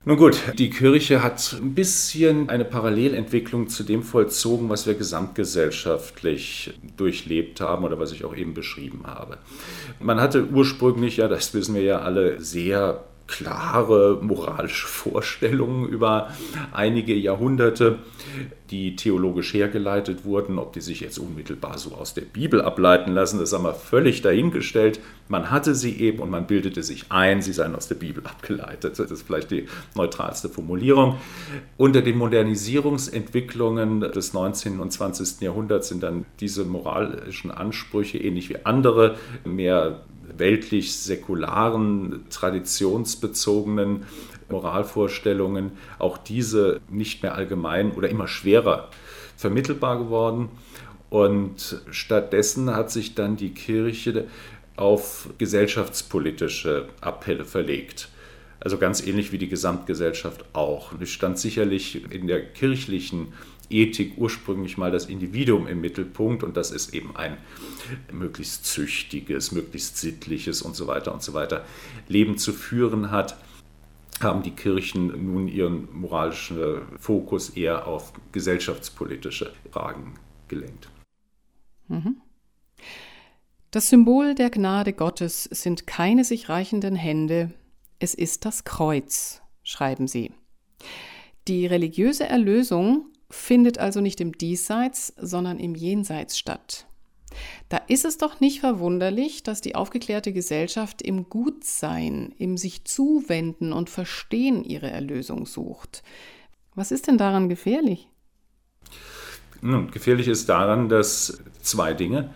Nun 0.08 0.18
gut, 0.18 0.40
die 0.56 0.70
Kirche 0.70 1.20
hat 1.20 1.56
ein 1.60 1.74
bisschen 1.74 2.48
eine 2.48 2.64
Parallelentwicklung 2.64 3.66
zu 3.66 3.82
dem 3.82 4.04
vollzogen, 4.04 4.68
was 4.68 4.86
wir 4.86 4.94
gesamtgesellschaftlich 4.94 6.78
durchlebt 6.96 7.60
haben 7.60 7.84
oder 7.84 7.98
was 7.98 8.12
ich 8.12 8.24
auch 8.24 8.36
eben 8.36 8.54
beschrieben 8.54 9.02
habe. 9.04 9.38
Man 9.98 10.20
hatte 10.20 10.46
ursprünglich, 10.46 11.16
ja, 11.16 11.26
das 11.26 11.54
wissen 11.54 11.74
wir 11.74 11.82
ja 11.82 11.98
alle, 12.02 12.40
sehr 12.40 13.02
klare 13.26 14.18
moralische 14.22 14.86
Vorstellungen 14.86 15.88
über 15.88 16.30
einige 16.72 17.14
Jahrhunderte, 17.14 17.98
die 18.70 18.96
theologisch 18.96 19.52
hergeleitet 19.54 20.24
wurden. 20.24 20.58
Ob 20.58 20.72
die 20.72 20.80
sich 20.80 21.00
jetzt 21.00 21.18
unmittelbar 21.18 21.78
so 21.78 21.92
aus 21.94 22.14
der 22.14 22.22
Bibel 22.22 22.60
ableiten 22.60 23.12
lassen, 23.12 23.38
das 23.38 23.52
haben 23.52 23.64
wir 23.64 23.74
völlig 23.74 24.22
dahingestellt. 24.22 25.00
Man 25.28 25.50
hatte 25.50 25.74
sie 25.74 26.00
eben 26.00 26.20
und 26.20 26.30
man 26.30 26.46
bildete 26.46 26.82
sich 26.82 27.06
ein, 27.10 27.42
sie 27.42 27.52
seien 27.52 27.74
aus 27.74 27.88
der 27.88 27.96
Bibel 27.96 28.24
abgeleitet. 28.24 28.98
Das 28.98 29.10
ist 29.10 29.22
vielleicht 29.22 29.50
die 29.50 29.66
neutralste 29.94 30.48
Formulierung. 30.48 31.16
Unter 31.76 32.02
den 32.02 32.18
Modernisierungsentwicklungen 32.18 34.00
des 34.00 34.34
19. 34.34 34.78
und 34.78 34.92
20. 34.92 35.40
Jahrhunderts 35.40 35.88
sind 35.88 36.02
dann 36.02 36.26
diese 36.38 36.64
moralischen 36.64 37.50
Ansprüche 37.50 38.18
ähnlich 38.18 38.48
wie 38.50 38.64
andere 38.64 39.16
mehr 39.44 40.00
weltlich-säkularen, 40.36 42.26
traditionsbezogenen 42.30 44.04
Moralvorstellungen, 44.48 45.72
auch 45.98 46.18
diese 46.18 46.80
nicht 46.88 47.22
mehr 47.22 47.34
allgemein 47.34 47.92
oder 47.92 48.08
immer 48.08 48.28
schwerer 48.28 48.90
vermittelbar 49.36 49.98
geworden. 49.98 50.48
Und 51.10 51.80
stattdessen 51.90 52.74
hat 52.74 52.90
sich 52.90 53.14
dann 53.14 53.36
die 53.36 53.54
Kirche 53.54 54.26
auf 54.76 55.30
gesellschaftspolitische 55.38 56.88
Appelle 57.00 57.44
verlegt. 57.44 58.08
Also 58.60 58.78
ganz 58.78 59.06
ähnlich 59.06 59.32
wie 59.32 59.38
die 59.38 59.48
Gesamtgesellschaft 59.48 60.44
auch. 60.52 60.92
Es 61.00 61.10
stand 61.10 61.38
sicherlich 61.38 62.10
in 62.12 62.26
der 62.26 62.44
kirchlichen 62.44 63.32
Ethik 63.70 64.16
ursprünglich 64.16 64.78
mal 64.78 64.90
das 64.90 65.06
Individuum 65.06 65.66
im 65.66 65.80
Mittelpunkt 65.80 66.42
und 66.42 66.56
das 66.56 66.70
ist 66.70 66.94
eben 66.94 67.16
ein 67.16 67.36
möglichst 68.12 68.64
züchtiges, 68.66 69.52
möglichst 69.52 69.96
sittliches 69.98 70.62
und 70.62 70.76
so 70.76 70.86
weiter 70.86 71.12
und 71.12 71.22
so 71.22 71.34
weiter 71.34 71.64
Leben 72.08 72.38
zu 72.38 72.52
führen 72.52 73.10
hat, 73.10 73.36
haben 74.20 74.42
die 74.42 74.52
Kirchen 74.52 75.08
nun 75.32 75.48
ihren 75.48 75.88
moralischen 75.92 76.82
Fokus 76.98 77.50
eher 77.50 77.86
auf 77.86 78.12
gesellschaftspolitische 78.32 79.52
Fragen 79.70 80.14
gelenkt. 80.48 80.88
Mhm. 81.88 82.20
Das 83.70 83.88
Symbol 83.88 84.34
der 84.34 84.50
Gnade 84.50 84.92
Gottes 84.92 85.44
sind 85.44 85.86
keine 85.86 86.24
sich 86.24 86.48
reichenden 86.48 86.96
Hände, 86.96 87.52
es 87.98 88.14
ist 88.14 88.44
das 88.44 88.64
Kreuz, 88.64 89.42
schreiben 89.62 90.06
sie. 90.06 90.32
Die 91.48 91.66
religiöse 91.66 92.24
Erlösung 92.26 93.06
findet 93.30 93.78
also 93.78 94.00
nicht 94.00 94.20
im 94.20 94.36
Diesseits, 94.36 95.12
sondern 95.16 95.58
im 95.58 95.74
Jenseits 95.74 96.38
statt. 96.38 96.86
Da 97.68 97.78
ist 97.88 98.04
es 98.04 98.18
doch 98.18 98.40
nicht 98.40 98.60
verwunderlich, 98.60 99.42
dass 99.42 99.60
die 99.60 99.74
aufgeklärte 99.74 100.32
Gesellschaft 100.32 101.02
im 101.02 101.28
Gutsein, 101.28 102.34
im 102.38 102.56
sich 102.56 102.84
zuwenden 102.84 103.72
und 103.72 103.90
verstehen 103.90 104.64
ihre 104.64 104.90
Erlösung 104.90 105.46
sucht. 105.46 106.02
Was 106.74 106.92
ist 106.92 107.08
denn 107.08 107.18
daran 107.18 107.48
gefährlich? 107.48 108.08
Nun, 109.60 109.90
gefährlich 109.90 110.28
ist 110.28 110.48
daran, 110.48 110.88
dass 110.88 111.42
zwei 111.62 111.94
Dinge. 111.94 112.30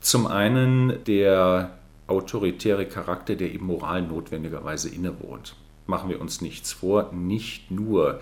Zum 0.00 0.26
einen 0.26 1.04
der 1.04 1.78
autoritäre 2.06 2.86
Charakter, 2.86 3.36
der 3.36 3.52
eben 3.52 3.66
Moral 3.66 4.02
notwendigerweise 4.02 4.88
innewohnt. 4.88 5.54
Machen 5.86 6.10
wir 6.10 6.20
uns 6.20 6.40
nichts 6.40 6.72
vor, 6.72 7.12
nicht 7.12 7.70
nur 7.70 8.20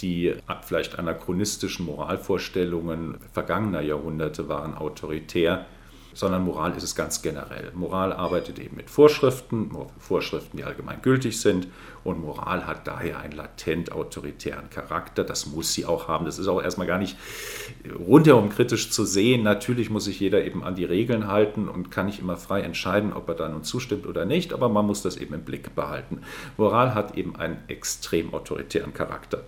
die 0.00 0.34
vielleicht 0.62 0.98
anachronistischen 0.98 1.86
Moralvorstellungen 1.86 3.18
vergangener 3.32 3.80
Jahrhunderte 3.80 4.48
waren 4.48 4.74
autoritär, 4.74 5.66
sondern 6.14 6.44
Moral 6.44 6.76
ist 6.76 6.84
es 6.84 6.94
ganz 6.94 7.22
generell. 7.22 7.72
Moral 7.74 8.12
arbeitet 8.12 8.58
eben 8.58 8.76
mit 8.76 8.88
Vorschriften, 8.88 9.70
Vorschriften, 9.98 10.56
die 10.56 10.64
allgemein 10.64 11.02
gültig 11.02 11.40
sind 11.40 11.66
und 12.04 12.20
Moral 12.20 12.66
hat 12.66 12.86
daher 12.86 13.18
einen 13.18 13.32
latent 13.32 13.90
autoritären 13.92 14.70
Charakter. 14.70 15.24
Das 15.24 15.46
muss 15.46 15.74
sie 15.74 15.84
auch 15.84 16.06
haben. 16.06 16.24
Das 16.24 16.38
ist 16.38 16.46
auch 16.46 16.62
erstmal 16.62 16.86
gar 16.86 16.98
nicht 16.98 17.16
rundherum 17.98 18.48
kritisch 18.48 18.90
zu 18.90 19.04
sehen. 19.04 19.42
Natürlich 19.42 19.90
muss 19.90 20.04
sich 20.04 20.20
jeder 20.20 20.44
eben 20.44 20.62
an 20.62 20.76
die 20.76 20.84
Regeln 20.84 21.26
halten 21.26 21.68
und 21.68 21.90
kann 21.90 22.06
nicht 22.06 22.20
immer 22.20 22.36
frei 22.36 22.60
entscheiden, 22.60 23.12
ob 23.12 23.28
er 23.28 23.34
da 23.34 23.48
nun 23.48 23.64
zustimmt 23.64 24.06
oder 24.06 24.24
nicht, 24.24 24.52
aber 24.52 24.68
man 24.68 24.86
muss 24.86 25.02
das 25.02 25.16
eben 25.16 25.34
im 25.34 25.42
Blick 25.42 25.74
behalten. 25.74 26.20
Moral 26.56 26.94
hat 26.94 27.16
eben 27.16 27.36
einen 27.36 27.58
extrem 27.66 28.32
autoritären 28.32 28.94
Charakter. 28.94 29.42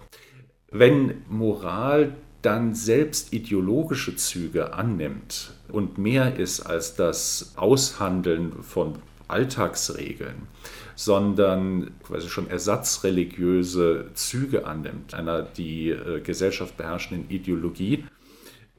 Wenn 0.71 1.23
Moral 1.29 2.15
dann 2.43 2.75
selbst 2.75 3.33
ideologische 3.33 4.17
Züge 4.17 4.75
annimmt 4.75 5.53
und 5.69 5.99
mehr 5.99 6.37
ist 6.37 6.61
als 6.61 6.95
das 6.95 7.55
Aushandeln 7.57 8.63
von 8.63 8.99
Alltagsregeln, 9.29 10.47
sondern 10.95 11.91
quasi 12.05 12.29
schon 12.29 12.49
ersatzreligiöse 12.49 14.11
Züge 14.15 14.67
annimmt, 14.67 15.15
einer 15.15 15.43
die 15.43 15.91
äh, 15.91 16.21
Gesellschaft 16.21 16.77
beherrschenden 16.77 17.29
Ideologie, 17.31 18.05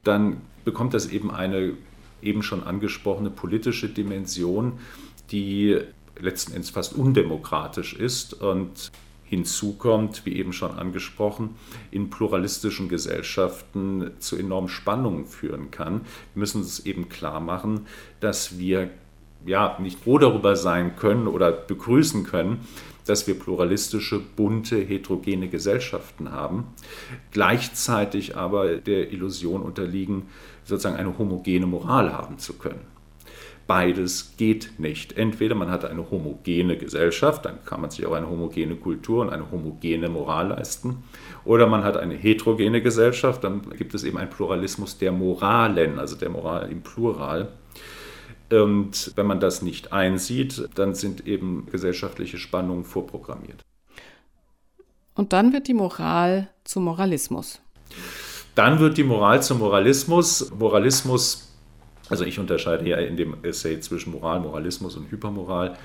dann 0.03 0.41
bekommt 0.63 0.93
das 0.93 1.07
eben 1.07 1.31
eine 1.31 1.73
eben 2.21 2.43
schon 2.43 2.63
angesprochene 2.63 3.29
politische 3.29 3.89
Dimension, 3.89 4.79
die 5.31 5.77
letzten 6.19 6.53
Endes 6.53 6.69
fast 6.69 6.93
undemokratisch 6.93 7.93
ist 7.93 8.33
und 8.33 8.91
Hinzu 9.29 9.73
kommt, 9.73 10.25
wie 10.25 10.37
eben 10.37 10.53
schon 10.53 10.71
angesprochen, 10.71 11.55
in 11.91 12.09
pluralistischen 12.09 12.87
Gesellschaften 12.87 14.11
zu 14.19 14.37
enormen 14.37 14.69
Spannungen 14.69 15.25
führen 15.25 15.69
kann. 15.69 16.01
Wir 16.33 16.39
müssen 16.39 16.61
es 16.61 16.85
eben 16.85 17.09
klar 17.09 17.39
machen, 17.39 17.81
dass 18.19 18.57
wir 18.57 18.89
ja 19.45 19.77
nicht 19.79 19.99
froh 19.99 20.17
darüber 20.17 20.55
sein 20.55 20.95
können 20.95 21.27
oder 21.27 21.51
begrüßen 21.51 22.23
können, 22.23 22.61
dass 23.05 23.27
wir 23.27 23.37
pluralistische, 23.37 24.19
bunte, 24.19 24.77
heterogene 24.77 25.47
Gesellschaften 25.47 26.31
haben, 26.31 26.65
gleichzeitig 27.31 28.35
aber 28.35 28.77
der 28.77 29.11
Illusion 29.11 29.61
unterliegen, 29.61 30.23
sozusagen 30.63 30.97
eine 30.97 31.17
homogene 31.17 31.67
Moral 31.67 32.13
haben 32.13 32.37
zu 32.37 32.53
können. 32.53 32.96
Beides 33.67 34.35
geht 34.37 34.79
nicht. 34.79 35.17
Entweder 35.17 35.53
man 35.53 35.69
hat 35.69 35.83
eine 35.83 36.09
homogene 36.09 36.77
Gesellschaft, 36.77 37.45
dann 37.45 37.63
kann 37.65 37.81
man 37.81 37.89
sich 37.89 38.05
auch 38.05 38.13
eine 38.13 38.29
homogene 38.29 38.77
Kultur 38.77 39.21
und 39.21 39.29
eine 39.29 39.51
homogene 39.51 40.07
Moral 40.07 40.47
leisten. 40.47 41.03
Oder 41.43 41.67
man 41.67 41.83
hat 41.83 41.97
eine 41.97 42.15
heterogene 42.15 42.81
Gesellschaft, 42.81 43.43
dann 43.43 43.69
gibt 43.71 43.93
es 43.93 44.05
eben 44.05 44.17
einen 44.17 44.29
Pluralismus 44.29 44.97
der 44.97 45.11
Moralen, 45.11 45.99
also 45.99 46.15
der 46.15 46.29
Moral 46.29 46.71
im 46.71 46.81
Plural. 46.81 47.49
Und 48.49 49.11
wenn 49.15 49.25
man 49.25 49.41
das 49.41 49.61
nicht 49.61 49.91
einsieht, 49.91 50.69
dann 50.75 50.95
sind 50.95 51.27
eben 51.27 51.67
gesellschaftliche 51.69 52.37
Spannungen 52.37 52.85
vorprogrammiert. 52.85 53.65
Und 55.13 55.33
dann 55.33 55.51
wird 55.51 55.67
die 55.67 55.73
Moral 55.73 56.47
zum 56.63 56.85
Moralismus. 56.85 57.59
Dann 58.55 58.79
wird 58.79 58.97
die 58.97 59.03
Moral 59.03 59.43
zum 59.43 59.59
Moralismus. 59.59 60.51
Moralismus 60.57 61.46
also 62.09 62.23
ich 62.23 62.39
unterscheide 62.39 62.83
hier 62.83 62.97
in 62.99 63.17
dem 63.17 63.43
Essay 63.43 63.79
zwischen 63.79 64.11
Moral, 64.11 64.39
Moralismus 64.39 64.95
und 64.95 65.11
Hypermoral. 65.11 65.77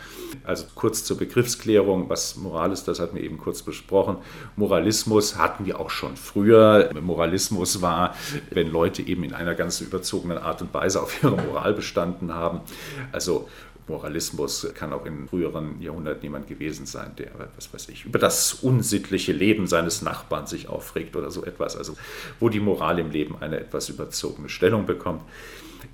Also 0.45 0.67
kurz 0.75 1.05
zur 1.05 1.19
Begriffsklärung, 1.19 2.09
was 2.09 2.37
Moral 2.37 2.73
ist, 2.73 2.87
das 2.87 3.00
hatten 3.00 3.17
wir 3.17 3.25
eben 3.25 3.38
kurz 3.38 3.62
besprochen. 3.62 4.17
Moralismus 4.57 5.37
hatten 5.37 5.67
wir 5.67 5.81
auch 5.81 5.91
schon 5.91 6.17
früher. 6.17 6.91
Moralismus 7.00 7.83
war, 7.83 8.14
wenn 8.50 8.71
Leute 8.71 9.02
eben 9.02 9.25
in 9.25 9.35
einer 9.35 9.55
ganz 9.55 9.81
überzogenen 9.81 10.38
Art 10.38 10.62
und 10.62 10.73
Weise 10.73 11.02
auf 11.02 11.23
ihre 11.23 11.37
Moral 11.37 11.75
bestanden 11.75 12.33
haben. 12.33 12.61
Also 13.11 13.49
Moralismus 13.88 14.69
kann 14.75 14.93
auch 14.93 15.07
in 15.07 15.26
früheren 15.29 15.81
Jahrhunderten 15.81 16.23
jemand 16.23 16.47
gewesen 16.47 16.87
sein, 16.87 17.12
der, 17.19 17.31
was 17.57 17.75
weiß 17.75 17.88
ich, 17.88 18.05
über 18.05 18.19
das 18.19 18.55
unsittliche 18.55 19.33
Leben 19.33 19.67
seines 19.67 20.02
Nachbarn 20.02 20.47
sich 20.47 20.69
aufregt 20.69 21.17
oder 21.17 21.31
so 21.31 21.45
etwas. 21.45 21.76
Also 21.76 21.97
wo 22.38 22.49
die 22.49 22.61
Moral 22.61 23.00
im 23.00 23.11
Leben 23.11 23.37
eine 23.41 23.59
etwas 23.59 23.88
überzogene 23.88 24.49
Stellung 24.49 24.87
bekommt. 24.87 25.23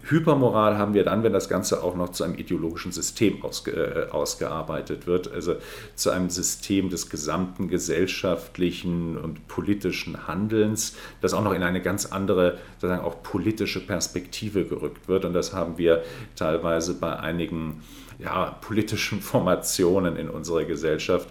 Hypermoral 0.08 0.78
haben 0.78 0.94
wir 0.94 1.04
dann, 1.04 1.22
wenn 1.22 1.32
das 1.32 1.48
Ganze 1.48 1.82
auch 1.82 1.94
noch 1.94 2.10
zu 2.10 2.24
einem 2.24 2.34
ideologischen 2.34 2.92
System 2.92 3.42
ausge, 3.42 3.72
äh, 3.72 4.10
ausgearbeitet 4.10 5.06
wird, 5.06 5.30
also 5.32 5.56
zu 5.94 6.10
einem 6.10 6.30
System 6.30 6.90
des 6.90 7.10
gesamten 7.10 7.68
gesellschaftlichen 7.68 9.16
und 9.16 9.48
politischen 9.48 10.26
Handelns, 10.26 10.96
das 11.20 11.34
auch 11.34 11.42
noch 11.42 11.52
in 11.52 11.62
eine 11.62 11.82
ganz 11.82 12.06
andere, 12.06 12.58
sozusagen 12.74 13.02
auch 13.02 13.22
politische 13.22 13.84
Perspektive 13.84 14.64
gerückt 14.64 15.08
wird. 15.08 15.24
Und 15.24 15.32
das 15.32 15.52
haben 15.52 15.78
wir 15.78 16.02
teilweise 16.36 16.94
bei 16.94 17.18
einigen 17.18 17.82
ja, 18.18 18.56
politischen 18.60 19.20
Formationen 19.22 20.16
in 20.16 20.28
unserer 20.28 20.64
Gesellschaft, 20.64 21.28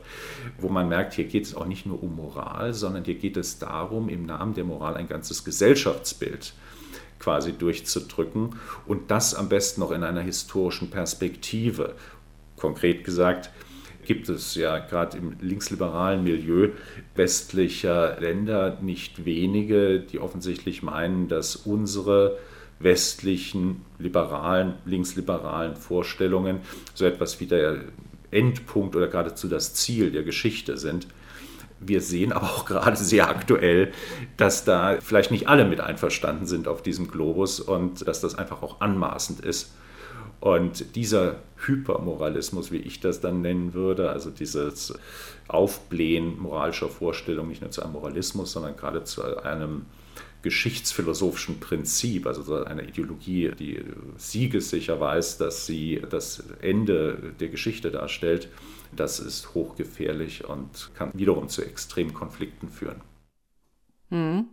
wo 0.59 0.69
man 0.69 0.87
merkt, 0.87 1.13
hier 1.13 1.25
geht 1.25 1.45
es 1.45 1.55
auch 1.55 1.65
nicht 1.65 1.85
nur 1.85 2.01
um 2.01 2.15
Moral, 2.15 2.73
sondern 2.73 3.03
hier 3.03 3.15
geht 3.15 3.37
es 3.37 3.59
darum, 3.59 4.09
im 4.09 4.25
Namen 4.25 4.53
der 4.53 4.63
Moral 4.63 4.95
ein 4.95 5.07
ganzes 5.07 5.43
Gesellschaftsbild 5.43 6.53
quasi 7.19 7.53
durchzudrücken 7.53 8.55
und 8.85 9.11
das 9.11 9.33
am 9.35 9.49
besten 9.49 9.81
noch 9.81 9.91
in 9.91 10.03
einer 10.03 10.21
historischen 10.21 10.89
Perspektive. 10.89 11.95
Konkret 12.55 13.03
gesagt, 13.03 13.51
gibt 14.05 14.29
es 14.29 14.55
ja 14.55 14.79
gerade 14.79 15.17
im 15.17 15.35
linksliberalen 15.41 16.23
Milieu 16.23 16.69
westlicher 17.15 18.19
Länder 18.19 18.77
nicht 18.81 19.25
wenige, 19.25 19.99
die 19.99 20.19
offensichtlich 20.19 20.81
meinen, 20.81 21.27
dass 21.27 21.57
unsere 21.57 22.37
westlichen 22.79 23.81
liberalen, 23.99 24.75
linksliberalen 24.85 25.75
Vorstellungen 25.75 26.59
so 26.93 27.05
etwas 27.05 27.39
wie 27.39 27.47
der 27.47 27.81
Endpunkt 28.31 28.95
oder 28.95 29.07
geradezu 29.07 29.47
das 29.47 29.73
Ziel 29.73 30.11
der 30.11 30.23
Geschichte 30.23 30.77
sind. 30.77 31.07
Wir 31.79 32.01
sehen 32.01 32.31
aber 32.31 32.47
auch 32.47 32.65
gerade 32.65 32.97
sehr 32.97 33.29
aktuell, 33.29 33.91
dass 34.35 34.65
da 34.65 34.97
vielleicht 34.99 35.31
nicht 35.31 35.47
alle 35.47 35.65
mit 35.65 35.79
einverstanden 35.79 36.45
sind 36.45 36.67
auf 36.67 36.81
diesem 36.81 37.07
Globus 37.07 37.59
und 37.59 38.07
dass 38.07 38.21
das 38.21 38.35
einfach 38.35 38.63
auch 38.63 38.81
anmaßend 38.81 39.41
ist. 39.41 39.71
Und 40.39 40.95
dieser 40.95 41.37
Hypermoralismus, 41.65 42.71
wie 42.71 42.77
ich 42.77 42.99
das 42.99 43.21
dann 43.21 43.41
nennen 43.41 43.73
würde, 43.73 44.11
also 44.11 44.29
dieses 44.29 44.93
Aufblähen 45.47 46.37
moralischer 46.39 46.89
Vorstellungen 46.89 47.49
nicht 47.49 47.61
nur 47.61 47.71
zu 47.71 47.81
einem 47.81 47.93
Moralismus, 47.93 48.51
sondern 48.51 48.75
gerade 48.75 49.03
zu 49.03 49.23
einem 49.43 49.85
geschichtsphilosophischen 50.41 51.59
Prinzip, 51.59 52.25
also 52.27 52.63
einer 52.63 52.83
Ideologie, 52.83 53.51
die 53.57 53.83
siegessicher 54.17 54.99
weiß, 54.99 55.37
dass 55.37 55.65
sie 55.65 56.01
das 56.09 56.43
Ende 56.61 57.33
der 57.39 57.49
Geschichte 57.49 57.91
darstellt, 57.91 58.49
das 58.95 59.19
ist 59.19 59.53
hochgefährlich 59.53 60.45
und 60.45 60.91
kann 60.95 61.11
wiederum 61.13 61.49
zu 61.49 61.63
extremen 61.63 62.13
Konflikten 62.13 62.69
führen. 62.69 63.01
Hm. 64.09 64.45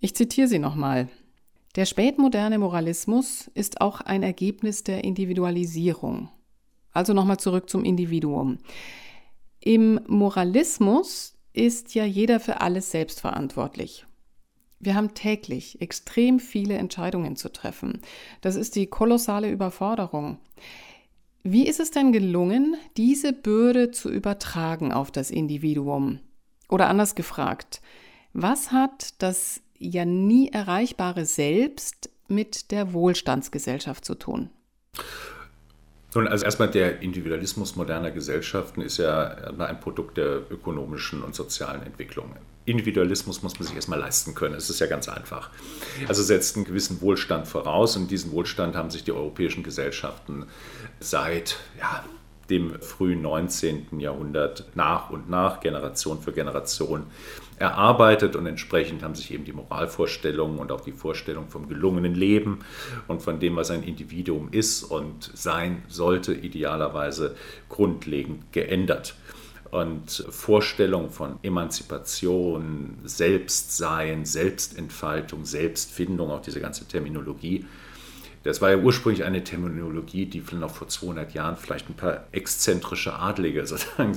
Ich 0.00 0.14
zitiere 0.14 0.48
Sie 0.48 0.58
nochmal. 0.58 1.08
Der 1.76 1.84
spätmoderne 1.84 2.58
Moralismus 2.58 3.50
ist 3.54 3.80
auch 3.80 4.00
ein 4.00 4.22
Ergebnis 4.22 4.82
der 4.82 5.04
Individualisierung. 5.04 6.28
Also 6.92 7.12
nochmal 7.12 7.38
zurück 7.38 7.70
zum 7.70 7.84
Individuum. 7.84 8.58
Im 9.60 10.00
Moralismus 10.06 11.37
ist 11.52 11.94
ja 11.94 12.04
jeder 12.04 12.40
für 12.40 12.60
alles 12.60 12.90
selbst 12.90 13.20
verantwortlich. 13.20 14.06
Wir 14.80 14.94
haben 14.94 15.14
täglich 15.14 15.80
extrem 15.80 16.38
viele 16.38 16.74
Entscheidungen 16.74 17.36
zu 17.36 17.48
treffen. 17.48 18.00
Das 18.40 18.54
ist 18.54 18.76
die 18.76 18.86
kolossale 18.86 19.50
Überforderung. 19.50 20.38
Wie 21.42 21.66
ist 21.66 21.80
es 21.80 21.90
denn 21.90 22.12
gelungen, 22.12 22.76
diese 22.96 23.32
Bürde 23.32 23.90
zu 23.90 24.10
übertragen 24.10 24.92
auf 24.92 25.10
das 25.10 25.30
Individuum? 25.30 26.20
Oder 26.68 26.88
anders 26.88 27.14
gefragt, 27.14 27.80
was 28.32 28.70
hat 28.70 29.14
das 29.22 29.62
ja 29.78 30.04
nie 30.04 30.48
erreichbare 30.48 31.24
Selbst 31.24 32.10
mit 32.28 32.70
der 32.70 32.92
Wohlstandsgesellschaft 32.92 34.04
zu 34.04 34.14
tun? 34.14 34.50
Nun, 36.18 36.26
also 36.26 36.44
erstmal 36.44 36.68
der 36.68 37.00
Individualismus 37.00 37.76
moderner 37.76 38.10
Gesellschaften 38.10 38.80
ist 38.80 38.96
ja 38.96 39.36
ein 39.56 39.78
Produkt 39.78 40.16
der 40.16 40.50
ökonomischen 40.50 41.22
und 41.22 41.36
sozialen 41.36 41.80
Entwicklung. 41.84 42.34
Individualismus 42.64 43.44
muss 43.44 43.56
man 43.56 43.68
sich 43.68 43.76
erstmal 43.76 44.00
leisten 44.00 44.34
können. 44.34 44.56
Es 44.56 44.68
ist 44.68 44.80
ja 44.80 44.88
ganz 44.88 45.08
einfach. 45.08 45.50
Also 46.08 46.24
setzt 46.24 46.56
einen 46.56 46.64
gewissen 46.64 47.00
Wohlstand 47.02 47.46
voraus 47.46 47.96
und 47.96 48.10
diesen 48.10 48.32
Wohlstand 48.32 48.74
haben 48.74 48.90
sich 48.90 49.04
die 49.04 49.12
europäischen 49.12 49.62
Gesellschaften 49.62 50.46
seit 50.98 51.60
ja, 51.78 52.04
dem 52.50 52.80
frühen 52.82 53.22
19. 53.22 54.00
Jahrhundert 54.00 54.64
nach 54.74 55.10
und 55.10 55.30
nach, 55.30 55.60
Generation 55.60 56.20
für 56.20 56.32
Generation 56.32 57.04
erarbeitet 57.58 58.36
und 58.36 58.46
entsprechend 58.46 59.02
haben 59.02 59.14
sich 59.14 59.32
eben 59.32 59.44
die 59.44 59.52
Moralvorstellungen 59.52 60.58
und 60.58 60.72
auch 60.72 60.80
die 60.80 60.92
Vorstellung 60.92 61.48
vom 61.48 61.68
gelungenen 61.68 62.14
Leben 62.14 62.60
und 63.06 63.22
von 63.22 63.40
dem, 63.40 63.56
was 63.56 63.70
ein 63.70 63.82
Individuum 63.82 64.48
ist 64.50 64.84
und 64.84 65.30
sein 65.34 65.82
sollte, 65.88 66.34
idealerweise 66.34 67.34
grundlegend 67.68 68.52
geändert. 68.52 69.14
Und 69.70 70.24
Vorstellungen 70.30 71.10
von 71.10 71.38
Emanzipation, 71.42 72.98
Selbstsein, 73.04 74.24
Selbstentfaltung, 74.24 75.44
Selbstfindung, 75.44 76.30
auch 76.30 76.40
diese 76.40 76.60
ganze 76.60 76.86
Terminologie, 76.86 77.66
das 78.48 78.62
war 78.62 78.70
ja 78.70 78.78
ursprünglich 78.78 79.24
eine 79.24 79.44
Terminologie, 79.44 80.24
die 80.24 80.42
noch 80.52 80.70
vor 80.70 80.88
200 80.88 81.34
Jahren 81.34 81.58
vielleicht 81.58 81.90
ein 81.90 81.96
paar 81.96 82.24
exzentrische 82.32 83.12
Adlige 83.12 83.66
sozusagen 83.66 84.16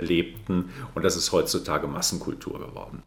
lebten. 0.00 0.70
Und 0.96 1.04
das 1.04 1.16
ist 1.16 1.30
heutzutage 1.30 1.86
Massenkultur 1.86 2.58
geworden. 2.58 3.04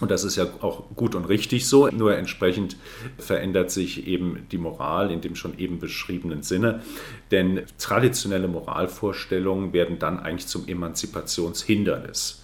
Und 0.00 0.10
das 0.10 0.24
ist 0.24 0.34
ja 0.34 0.46
auch 0.62 0.90
gut 0.96 1.14
und 1.14 1.26
richtig 1.26 1.68
so, 1.68 1.86
nur 1.86 2.16
entsprechend 2.16 2.76
verändert 3.18 3.70
sich 3.70 4.08
eben 4.08 4.48
die 4.50 4.58
Moral 4.58 5.12
in 5.12 5.20
dem 5.20 5.36
schon 5.36 5.56
eben 5.60 5.78
beschriebenen 5.78 6.42
Sinne. 6.42 6.82
Denn 7.30 7.62
traditionelle 7.78 8.48
Moralvorstellungen 8.48 9.72
werden 9.72 10.00
dann 10.00 10.18
eigentlich 10.18 10.48
zum 10.48 10.66
Emanzipationshindernis. 10.66 12.43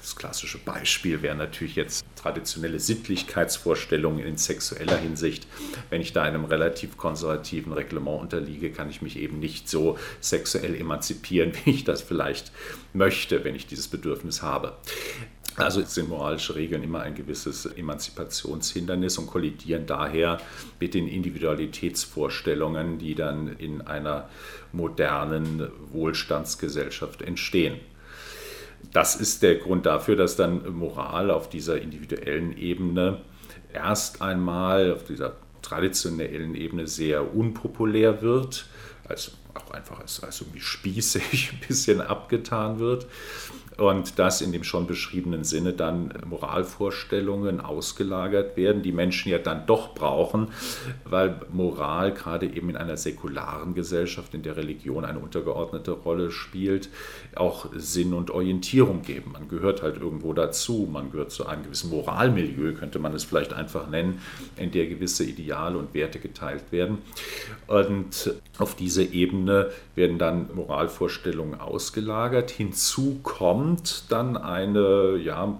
Das 0.00 0.16
klassische 0.16 0.58
Beispiel 0.58 1.20
wäre 1.20 1.36
natürlich 1.36 1.76
jetzt 1.76 2.04
traditionelle 2.16 2.80
Sittlichkeitsvorstellungen 2.80 4.24
in 4.24 4.38
sexueller 4.38 4.96
Hinsicht. 4.96 5.46
Wenn 5.90 6.00
ich 6.00 6.14
da 6.14 6.22
einem 6.22 6.46
relativ 6.46 6.96
konservativen 6.96 7.72
Reglement 7.74 8.20
unterliege, 8.20 8.70
kann 8.70 8.88
ich 8.88 9.02
mich 9.02 9.16
eben 9.16 9.38
nicht 9.38 9.68
so 9.68 9.98
sexuell 10.20 10.74
emanzipieren, 10.74 11.52
wie 11.64 11.70
ich 11.70 11.84
das 11.84 12.00
vielleicht 12.00 12.50
möchte, 12.94 13.44
wenn 13.44 13.54
ich 13.54 13.66
dieses 13.66 13.88
Bedürfnis 13.88 14.40
habe. 14.40 14.78
Also 15.56 15.82
sind 15.82 16.08
moralische 16.08 16.54
Regeln 16.54 16.82
immer 16.82 17.02
ein 17.02 17.14
gewisses 17.14 17.66
Emanzipationshindernis 17.66 19.18
und 19.18 19.26
kollidieren 19.26 19.84
daher 19.84 20.40
mit 20.78 20.94
den 20.94 21.06
Individualitätsvorstellungen, 21.06 22.98
die 22.98 23.14
dann 23.14 23.56
in 23.58 23.82
einer 23.82 24.30
modernen 24.72 25.68
Wohlstandsgesellschaft 25.92 27.20
entstehen 27.20 27.80
das 28.92 29.16
ist 29.16 29.42
der 29.42 29.56
Grund 29.56 29.86
dafür, 29.86 30.16
dass 30.16 30.36
dann 30.36 30.74
Moral 30.74 31.30
auf 31.30 31.48
dieser 31.48 31.80
individuellen 31.80 32.56
Ebene 32.56 33.20
erst 33.72 34.20
einmal 34.20 34.92
auf 34.92 35.04
dieser 35.04 35.36
traditionellen 35.62 36.54
Ebene 36.54 36.86
sehr 36.86 37.34
unpopulär 37.34 38.22
wird, 38.22 38.66
als 39.06 39.32
auch 39.54 39.70
einfach 39.72 40.00
als, 40.00 40.22
als 40.22 40.40
irgendwie 40.40 40.60
spießig 40.60 41.50
ein 41.52 41.66
bisschen 41.66 42.00
abgetan 42.00 42.78
wird 42.78 43.06
und 43.80 44.18
dass 44.18 44.42
in 44.42 44.52
dem 44.52 44.62
schon 44.62 44.86
beschriebenen 44.86 45.42
Sinne 45.42 45.72
dann 45.72 46.12
Moralvorstellungen 46.26 47.62
ausgelagert 47.62 48.58
werden, 48.58 48.82
die 48.82 48.92
Menschen 48.92 49.32
ja 49.32 49.38
dann 49.38 49.66
doch 49.66 49.94
brauchen, 49.94 50.48
weil 51.04 51.40
Moral 51.50 52.12
gerade 52.12 52.44
eben 52.44 52.68
in 52.68 52.76
einer 52.76 52.98
säkularen 52.98 53.74
Gesellschaft, 53.74 54.34
in 54.34 54.42
der 54.42 54.58
Religion 54.58 55.06
eine 55.06 55.18
untergeordnete 55.18 55.92
Rolle 55.92 56.30
spielt, 56.30 56.90
auch 57.34 57.70
Sinn 57.74 58.12
und 58.12 58.30
Orientierung 58.30 59.00
geben. 59.00 59.32
Man 59.32 59.48
gehört 59.48 59.82
halt 59.82 59.96
irgendwo 59.98 60.34
dazu, 60.34 60.86
man 60.90 61.10
gehört 61.10 61.30
zu 61.30 61.46
einem 61.46 61.62
gewissen 61.62 61.88
Moralmilieu, 61.88 62.74
könnte 62.74 62.98
man 62.98 63.14
es 63.14 63.24
vielleicht 63.24 63.54
einfach 63.54 63.88
nennen, 63.88 64.20
in 64.58 64.72
der 64.72 64.88
gewisse 64.88 65.24
Ideale 65.24 65.78
und 65.78 65.94
Werte 65.94 66.18
geteilt 66.18 66.64
werden. 66.70 66.98
Und 67.66 68.34
auf 68.58 68.76
diese 68.76 69.04
Ebene 69.04 69.70
werden 69.94 70.18
dann 70.18 70.54
Moralvorstellungen 70.54 71.58
ausgelagert. 71.58 72.50
Hinzu 72.50 73.20
kommt, 73.22 73.69
kommt 73.70 74.04
dann 74.08 74.36
eine, 74.36 75.16
ja, 75.22 75.56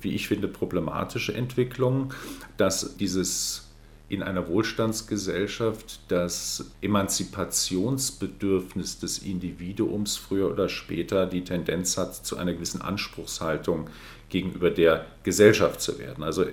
wie 0.00 0.14
ich 0.14 0.28
finde, 0.28 0.48
problematische 0.48 1.34
Entwicklung, 1.34 2.14
dass 2.56 2.96
dieses 2.96 3.66
in 4.08 4.22
einer 4.22 4.48
Wohlstandsgesellschaft 4.48 6.00
das 6.08 6.70
Emanzipationsbedürfnis 6.80 9.00
des 9.00 9.18
Individuums 9.18 10.16
früher 10.16 10.50
oder 10.50 10.70
später 10.70 11.26
die 11.26 11.44
Tendenz 11.44 11.98
hat, 11.98 12.14
zu 12.14 12.38
einer 12.38 12.54
gewissen 12.54 12.80
Anspruchshaltung 12.80 13.90
gegenüber 14.30 14.70
der 14.70 15.04
Gesellschaft 15.22 15.82
zu 15.82 15.98
werden. 15.98 16.24
Also, 16.24 16.46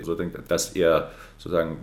dass 0.49 0.71
er 0.71 1.11
sozusagen 1.37 1.77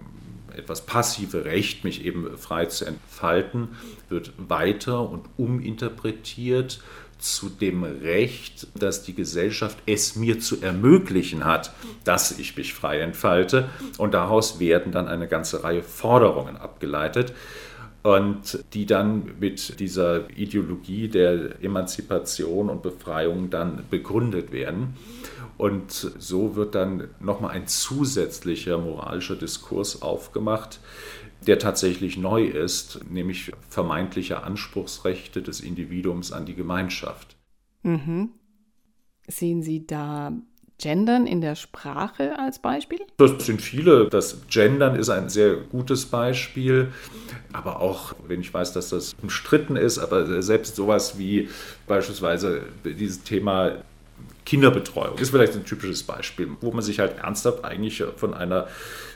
etwas 0.55 0.85
passive 0.85 1.47
Recht, 1.47 1.85
mich 1.85 2.05
eben 2.05 2.37
frei 2.37 2.66
zu 2.66 2.85
entfalten, 2.85 3.68
wird 4.09 4.33
weiter 4.37 5.09
und 5.09 5.25
uminterpretiert 5.38 6.83
zu 7.24 7.48
dem 7.48 7.84
Recht, 7.84 8.66
das 8.74 9.02
die 9.02 9.14
Gesellschaft 9.14 9.78
es 9.87 10.14
mir 10.14 10.40
zu 10.40 10.60
ermöglichen 10.60 11.44
hat, 11.44 11.72
dass 12.04 12.38
ich 12.38 12.56
mich 12.56 12.74
frei 12.74 13.00
entfalte. 13.00 13.70
Und 13.96 14.12
daraus 14.12 14.60
werden 14.60 14.92
dann 14.92 15.08
eine 15.08 15.26
ganze 15.26 15.64
Reihe 15.64 15.82
Forderungen 15.82 16.58
abgeleitet 16.58 17.32
und 18.02 18.62
die 18.74 18.84
dann 18.84 19.32
mit 19.40 19.80
dieser 19.80 20.28
Ideologie 20.37 21.08
der 21.08 21.62
Emanzipation 21.62 22.68
und 22.68 22.82
Befreiung 22.82 23.48
dann 23.48 23.84
begründet 23.90 24.52
werden. 24.52 24.94
Und 25.56 25.92
so 25.92 26.56
wird 26.56 26.74
dann 26.74 27.08
nochmal 27.20 27.52
ein 27.52 27.66
zusätzlicher 27.66 28.78
moralischer 28.78 29.36
Diskurs 29.36 30.02
aufgemacht, 30.02 30.80
der 31.46 31.58
tatsächlich 31.58 32.16
neu 32.16 32.44
ist, 32.44 33.00
nämlich 33.10 33.52
vermeintliche 33.68 34.42
Anspruchsrechte 34.42 35.42
des 35.42 35.60
Individuums 35.60 36.32
an 36.32 36.46
die 36.46 36.54
Gemeinschaft. 36.54 37.36
Mhm. 37.82 38.30
Sehen 39.26 39.62
Sie 39.62 39.86
da 39.86 40.32
Gendern 40.78 41.26
in 41.26 41.40
der 41.40 41.54
Sprache 41.54 42.38
als 42.38 42.58
Beispiel? 42.58 43.00
Das 43.16 43.46
sind 43.46 43.62
viele. 43.62 44.08
Das 44.08 44.46
Gendern 44.48 44.96
ist 44.96 45.08
ein 45.08 45.28
sehr 45.28 45.56
gutes 45.56 46.06
Beispiel. 46.06 46.92
Aber 47.52 47.80
auch, 47.80 48.14
wenn 48.26 48.40
ich 48.40 48.52
weiß, 48.52 48.72
dass 48.72 48.90
das 48.90 49.14
umstritten 49.22 49.76
ist, 49.76 49.98
aber 49.98 50.42
selbst 50.42 50.76
sowas 50.76 51.18
wie 51.18 51.48
beispielsweise 51.86 52.62
dieses 52.84 53.22
Thema 53.22 53.76
Kinderbetreuung 54.44 55.18
ist 55.18 55.30
vielleicht 55.30 55.54
ein 55.54 55.64
typisches 55.64 56.02
Beispiel, 56.02 56.50
wo 56.61 56.70
man 56.72 56.83
sich 56.83 56.98
halt 56.98 57.18
ernsthaft 57.18 57.64
eigentlich 57.64 58.02
von 58.16 58.35
einer 58.35 58.68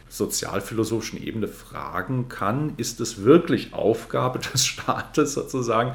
sozialphilosophischen 0.09 1.23
Ebene 1.23 1.49
fragen 1.49 2.29
kann, 2.29 2.73
ist 2.77 3.01
es 3.01 3.25
wirklich 3.25 3.75
Aufgabe 3.75 4.39
des 4.53 4.67
Staates 4.67 5.35
sozusagen, 5.35 5.93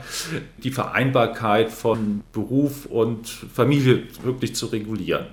die 0.58 0.72
Vereinbarkeit 0.72 1.72
von 1.72 2.22
Beruf 2.32 2.86
und 2.86 3.28
Familie 3.28 4.04
wirklich 4.24 4.56
zu 4.56 4.68
regulieren? 4.68 5.26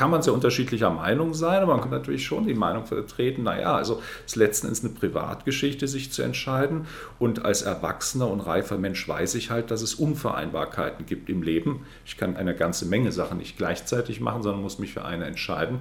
Kann 0.00 0.10
man 0.10 0.22
sehr 0.22 0.32
unterschiedlicher 0.32 0.88
Meinung 0.88 1.34
sein, 1.34 1.62
aber 1.62 1.74
man 1.74 1.82
kann 1.82 1.90
natürlich 1.90 2.24
schon 2.24 2.46
die 2.46 2.54
Meinung 2.54 2.86
vertreten, 2.86 3.42
naja, 3.42 3.74
also 3.74 4.00
es 4.24 4.32
ist 4.32 4.36
letzten 4.36 4.68
Endes 4.68 4.82
eine 4.82 4.94
Privatgeschichte, 4.94 5.86
sich 5.86 6.10
zu 6.10 6.22
entscheiden. 6.22 6.86
Und 7.18 7.44
als 7.44 7.60
erwachsener 7.60 8.30
und 8.30 8.40
reifer 8.40 8.78
Mensch 8.78 9.06
weiß 9.06 9.34
ich 9.34 9.50
halt, 9.50 9.70
dass 9.70 9.82
es 9.82 9.92
Unvereinbarkeiten 9.92 11.04
gibt 11.04 11.28
im 11.28 11.42
Leben. 11.42 11.84
Ich 12.06 12.16
kann 12.16 12.38
eine 12.38 12.56
ganze 12.56 12.86
Menge 12.86 13.12
Sachen 13.12 13.36
nicht 13.36 13.58
gleichzeitig 13.58 14.22
machen, 14.22 14.42
sondern 14.42 14.62
muss 14.62 14.78
mich 14.78 14.94
für 14.94 15.04
eine 15.04 15.26
entscheiden. 15.26 15.80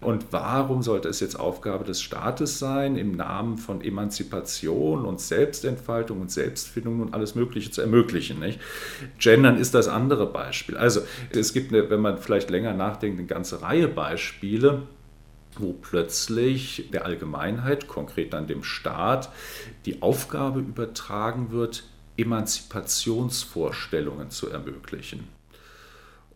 Und 0.00 0.26
warum 0.30 0.82
sollte 0.82 1.08
es 1.08 1.20
jetzt 1.20 1.40
Aufgabe 1.40 1.84
des 1.84 2.02
Staates 2.02 2.58
sein, 2.58 2.96
im 2.96 3.12
Namen 3.12 3.56
von 3.56 3.80
Emanzipation 3.80 5.06
und 5.06 5.20
Selbstentfaltung 5.20 6.20
und 6.20 6.30
Selbstfindung 6.30 7.00
und 7.00 7.14
alles 7.14 7.34
Mögliche 7.34 7.70
zu 7.70 7.80
ermöglichen? 7.80 8.38
Nicht? 8.38 8.60
Gendern 9.18 9.56
ist 9.56 9.72
das 9.74 9.88
andere 9.88 10.26
Beispiel. 10.26 10.76
Also 10.76 11.00
es 11.30 11.54
gibt, 11.54 11.72
eine, 11.72 11.88
wenn 11.88 12.00
man 12.00 12.18
vielleicht 12.18 12.50
länger 12.50 12.74
nachdenkt, 12.74 13.18
eine 13.18 13.26
ganze 13.26 13.62
Reihe 13.62 13.88
Beispiele, 13.88 14.82
wo 15.58 15.72
plötzlich 15.72 16.90
der 16.92 17.06
Allgemeinheit, 17.06 17.88
konkret 17.88 18.34
dann 18.34 18.46
dem 18.46 18.62
Staat, 18.62 19.30
die 19.86 20.02
Aufgabe 20.02 20.60
übertragen 20.60 21.52
wird, 21.52 21.84
Emanzipationsvorstellungen 22.18 24.30
zu 24.30 24.50
ermöglichen. 24.50 25.35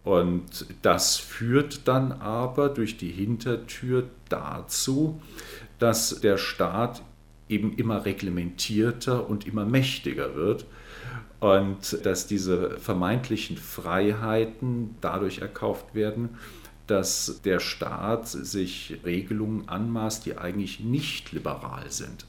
Und 0.02 0.66
das 0.82 1.18
führt 1.18 1.86
dann 1.86 2.12
aber 2.12 2.68
durch 2.68 2.96
die 2.96 3.10
Hintertür 3.10 4.08
dazu, 4.28 5.20
dass 5.78 6.20
der 6.20 6.38
Staat 6.38 7.02
eben 7.48 7.76
immer 7.76 8.04
reglementierter 8.04 9.28
und 9.28 9.46
immer 9.46 9.66
mächtiger 9.66 10.34
wird 10.34 10.66
und 11.40 12.04
dass 12.04 12.26
diese 12.26 12.78
vermeintlichen 12.78 13.56
Freiheiten 13.56 14.96
dadurch 15.00 15.38
erkauft 15.38 15.94
werden, 15.94 16.30
dass 16.86 17.40
der 17.44 17.60
Staat 17.60 18.28
sich 18.28 18.98
Regelungen 19.04 19.68
anmaßt, 19.68 20.26
die 20.26 20.36
eigentlich 20.36 20.80
nicht 20.80 21.32
liberal 21.32 21.90
sind. 21.90 22.26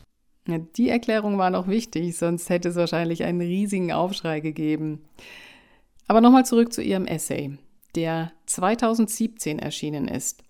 die 0.78 0.90
Erklärung 0.90 1.38
war 1.38 1.50
noch 1.50 1.68
wichtig, 1.68 2.18
sonst 2.18 2.50
hätte 2.50 2.70
es 2.70 2.76
wahrscheinlich 2.76 3.24
einen 3.24 3.42
riesigen 3.42 3.92
Aufschrei 3.92 4.40
gegeben. 4.40 5.02
Aber 6.12 6.20
nochmal 6.20 6.46
zurück 6.46 6.74
zu 6.74 6.82
Ihrem 6.84 7.06
Essay, 7.06 7.58
der 7.96 8.34
2017 8.46 9.60
erschienen 9.60 10.10
ist. 10.10 10.44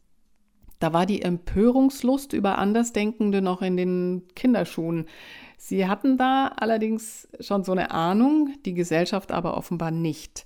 Da 0.80 0.92
war 0.92 1.06
die 1.06 1.22
Empörungslust 1.22 2.34
über 2.34 2.58
Andersdenkende 2.58 3.44
noch 3.44 3.62
in 3.62 3.78
den 3.78 4.24
Kinderschuhen. 4.34 5.06
Sie 5.60 5.88
hatten 5.88 6.18
da 6.18 6.48
allerdings 6.48 7.28
schon 7.40 7.64
so 7.64 7.74
eine 7.74 7.92
Ahnung, 7.92 8.56
die 8.66 8.74
Gesellschaft 8.74 9.32
aber 9.32 9.56
offenbar 9.56 9.92
nicht. 9.92 10.46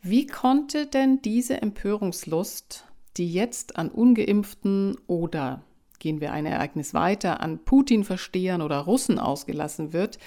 Wie 0.00 0.26
konnte 0.26 0.86
denn 0.86 1.20
diese 1.20 1.60
Empörungslust, 1.60 2.86
die 3.18 3.30
jetzt 3.30 3.76
an 3.76 3.90
ungeimpften 3.90 4.96
oder, 5.06 5.64
gehen 5.98 6.22
wir 6.22 6.32
ein 6.32 6.46
Ereignis 6.46 6.94
weiter, 6.94 7.40
an 7.40 7.58
Putin-Verstehern 7.62 8.62
oder 8.62 8.78
Russen 8.78 9.18
ausgelassen 9.18 9.92
wird, 9.92 10.18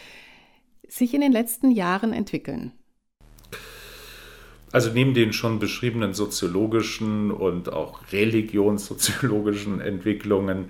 sich 0.87 1.15
in 1.15 1.21
den 1.21 1.31
letzten 1.31 1.71
Jahren 1.71 2.13
entwickeln? 2.13 2.73
Also 4.73 4.89
neben 4.91 5.13
den 5.13 5.33
schon 5.33 5.59
beschriebenen 5.59 6.15
soziologischen 6.15 7.29
und 7.29 7.71
auch 7.71 8.01
religionssoziologischen 8.11 9.79
Entwicklungen 9.79 10.69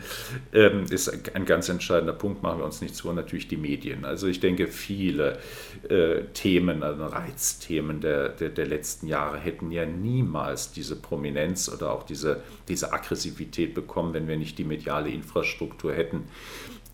ähm, 0.51 0.83
ist 0.89 1.09
ein 1.33 1.45
ganz 1.45 1.69
entscheidender 1.69 2.11
Punkt, 2.11 2.43
machen 2.43 2.59
wir 2.59 2.65
uns 2.65 2.81
nicht 2.81 2.97
zu, 2.97 3.11
natürlich 3.13 3.47
die 3.47 3.55
Medien. 3.55 4.03
Also 4.03 4.27
ich 4.27 4.41
denke, 4.41 4.67
viele 4.67 5.39
äh, 5.87 6.23
Themen, 6.33 6.83
also 6.83 7.05
Reizthemen 7.05 8.01
der, 8.01 8.27
der, 8.27 8.49
der, 8.49 8.67
letzten 8.67 9.07
Jahre 9.07 9.37
hätten 9.37 9.71
ja 9.71 9.85
niemals 9.85 10.73
diese 10.73 10.97
Prominenz 10.97 11.69
oder 11.69 11.93
auch 11.93 12.03
diese, 12.03 12.43
diese 12.67 12.91
Aggressivität 12.91 13.73
bekommen, 13.73 14.13
wenn 14.13 14.27
wir 14.27 14.35
nicht 14.35 14.57
die 14.57 14.65
mediale 14.65 15.11
Infrastruktur 15.11 15.93
hätten, 15.93 16.25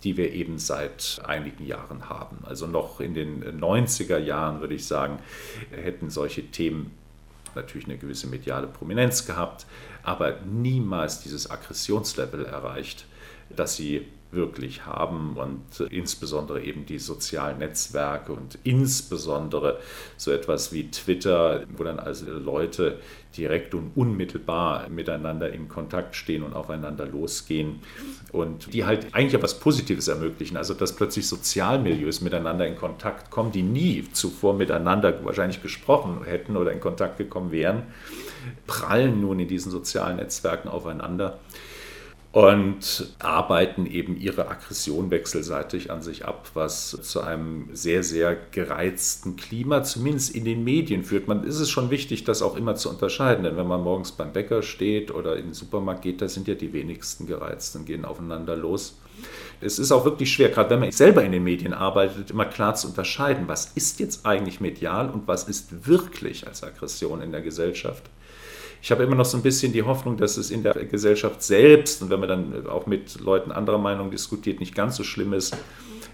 die 0.04 0.18
wir 0.18 0.32
eben 0.32 0.60
seit 0.60 1.22
einigen 1.26 1.66
Jahren 1.66 2.10
haben. 2.10 2.40
Also 2.44 2.68
noch 2.68 3.00
in 3.00 3.14
den 3.14 3.60
90er 3.60 4.18
Jahren, 4.18 4.62
würde 4.62 4.76
ich 4.76 4.86
sagen, 4.86 5.20
hätten 5.72 6.10
solche 6.10 6.48
Themen 6.52 6.92
natürlich 7.56 7.88
eine 7.88 7.98
gewisse 7.98 8.28
mediale 8.28 8.68
Prominenz 8.68 9.26
gehabt, 9.26 9.66
aber 10.04 10.40
niemals 10.46 11.22
dieses 11.22 11.50
Aggressionslevel 11.50 12.46
erreicht, 12.46 13.06
das 13.50 13.76
sie 13.76 14.06
wirklich 14.32 14.86
haben 14.86 15.38
und 15.38 15.92
insbesondere 15.92 16.62
eben 16.62 16.86
die 16.86 17.00
sozialen 17.00 17.60
Netzwerke 17.60 18.32
und 18.34 18.60
insbesondere 18.64 19.80
so 20.18 20.32
etwas 20.32 20.72
wie 20.72 20.92
Twitter, 20.92 21.64
wo 21.76 21.84
dann 21.84 22.00
also 22.00 22.32
Leute 22.32 23.00
direkt 23.38 23.74
und 23.74 23.92
unmittelbar 23.96 24.90
miteinander 24.90 25.52
in 25.52 25.68
Kontakt 25.68 26.16
stehen 26.16 26.44
und 26.44 26.54
aufeinander 26.54 27.06
losgehen 27.06 27.80
und 28.32 28.74
die 28.74 28.86
halt 28.86 29.08
eigentlich 29.14 29.34
etwas 29.34 29.60
Positives 29.60 30.08
ermöglichen, 30.08 30.58
also 30.58 30.74
dass 30.74 30.96
plötzlich 30.96 31.28
Sozialmilieus 31.28 32.22
miteinander 32.22 32.68
in 32.68 32.76
Kontakt 32.76 33.30
kommen, 33.32 33.52
die 33.52 33.64
nie 33.64 34.08
zuvor 34.12 34.54
miteinander 34.54 35.24
wahrscheinlich 35.24 35.62
gesprochen 35.62 36.24
hätten 36.26 36.58
oder 36.58 36.72
in 36.72 36.80
Kontakt 36.80 37.18
gekommen 37.18 37.52
wären, 37.52 37.84
prallen 38.68 39.22
nun 39.22 39.40
in 39.40 39.48
diesen 39.48 39.72
sozialen 39.72 40.18
Netzwerken 40.18 40.70
aufeinander 40.70 41.40
und 42.32 43.16
arbeiten 43.18 43.88
eben 43.88 44.16
ihre 44.16 44.50
Aggression 44.50 45.10
wechselseitig 45.10 45.90
an 45.90 46.04
sich 46.04 46.26
ab, 46.26 46.52
was 46.54 46.92
zu 47.02 47.22
einem 47.22 47.70
sehr, 47.74 48.04
sehr 48.04 48.38
gereizten 48.52 49.36
Klima, 49.36 49.82
zumindest 49.82 50.36
in 50.36 50.46
den 50.46 50.64
Medien 50.64 51.04
führt. 51.04 51.28
Man 51.28 51.44
ist 51.44 51.60
es 51.60 51.72
schon 51.72 51.90
wichtig, 51.90 52.26
das 52.26 52.44
auch 52.44 52.56
immer 52.56 52.76
zu 52.76 52.90
unterscheiden, 52.90 53.46
denn 53.46 53.58
wenn 53.58 53.66
man 53.66 53.82
morgens 53.82 54.12
beim 54.12 54.32
Bäcker 54.32 54.62
steht 54.62 55.10
oder 55.10 55.38
in 55.38 55.46
den 55.46 55.54
Supermarkt 55.56 56.04
geht, 56.04 56.22
da 56.22 56.30
sind 56.30 56.48
ja 56.48 56.54
die 56.54 56.72
wenigsten 56.72 57.26
gereizt 57.26 57.76
und 57.76 57.86
gehen 57.86 58.06
aufeinander 58.06 58.56
los. 58.56 59.00
Es 59.60 59.80
ist 59.80 59.92
auch 59.92 60.06
wirklich 60.06 60.32
schwer, 60.32 60.50
gerade 60.50 60.70
wenn 60.70 60.82
man 60.82 60.92
selber 60.92 61.24
in 61.24 61.32
den 61.32 61.44
Medien 61.44 61.74
arbeitet, 61.74 62.30
immer 62.30 62.46
klar 62.46 62.76
zu 62.76 62.88
unterscheiden, 62.90 63.48
was 63.48 63.72
ist 63.74 64.00
jetzt 64.00 64.26
eigentlich 64.28 64.62
medial 64.62 65.10
und 65.10 65.28
was 65.28 65.46
ist 65.46 65.88
wirklich 65.88 66.46
als 66.48 66.64
Aggression 66.64 67.22
in 67.22 67.32
der 67.32 67.42
Gesellschaft 67.42 68.04
ich 68.82 68.92
habe 68.92 69.04
immer 69.04 69.16
noch 69.16 69.26
so 69.26 69.38
ein 69.38 69.44
bisschen 69.44 69.74
die 69.74 69.84
Hoffnung, 69.84 70.18
dass 70.18 70.38
es 70.38 70.52
in 70.52 70.64
der 70.64 70.74
Gesellschaft 70.74 71.44
selbst 71.44 72.02
und 72.02 72.10
wenn 72.10 72.20
man 72.20 72.30
dann 72.30 72.68
auch 72.68 72.86
mit 72.86 73.20
Leuten 73.20 73.52
anderer 73.52 73.78
Meinung 73.78 74.12
diskutiert, 74.12 74.60
nicht 74.60 74.76
ganz 74.76 74.96
so 74.96 75.04
schlimm 75.04 75.34
ist 75.34 75.56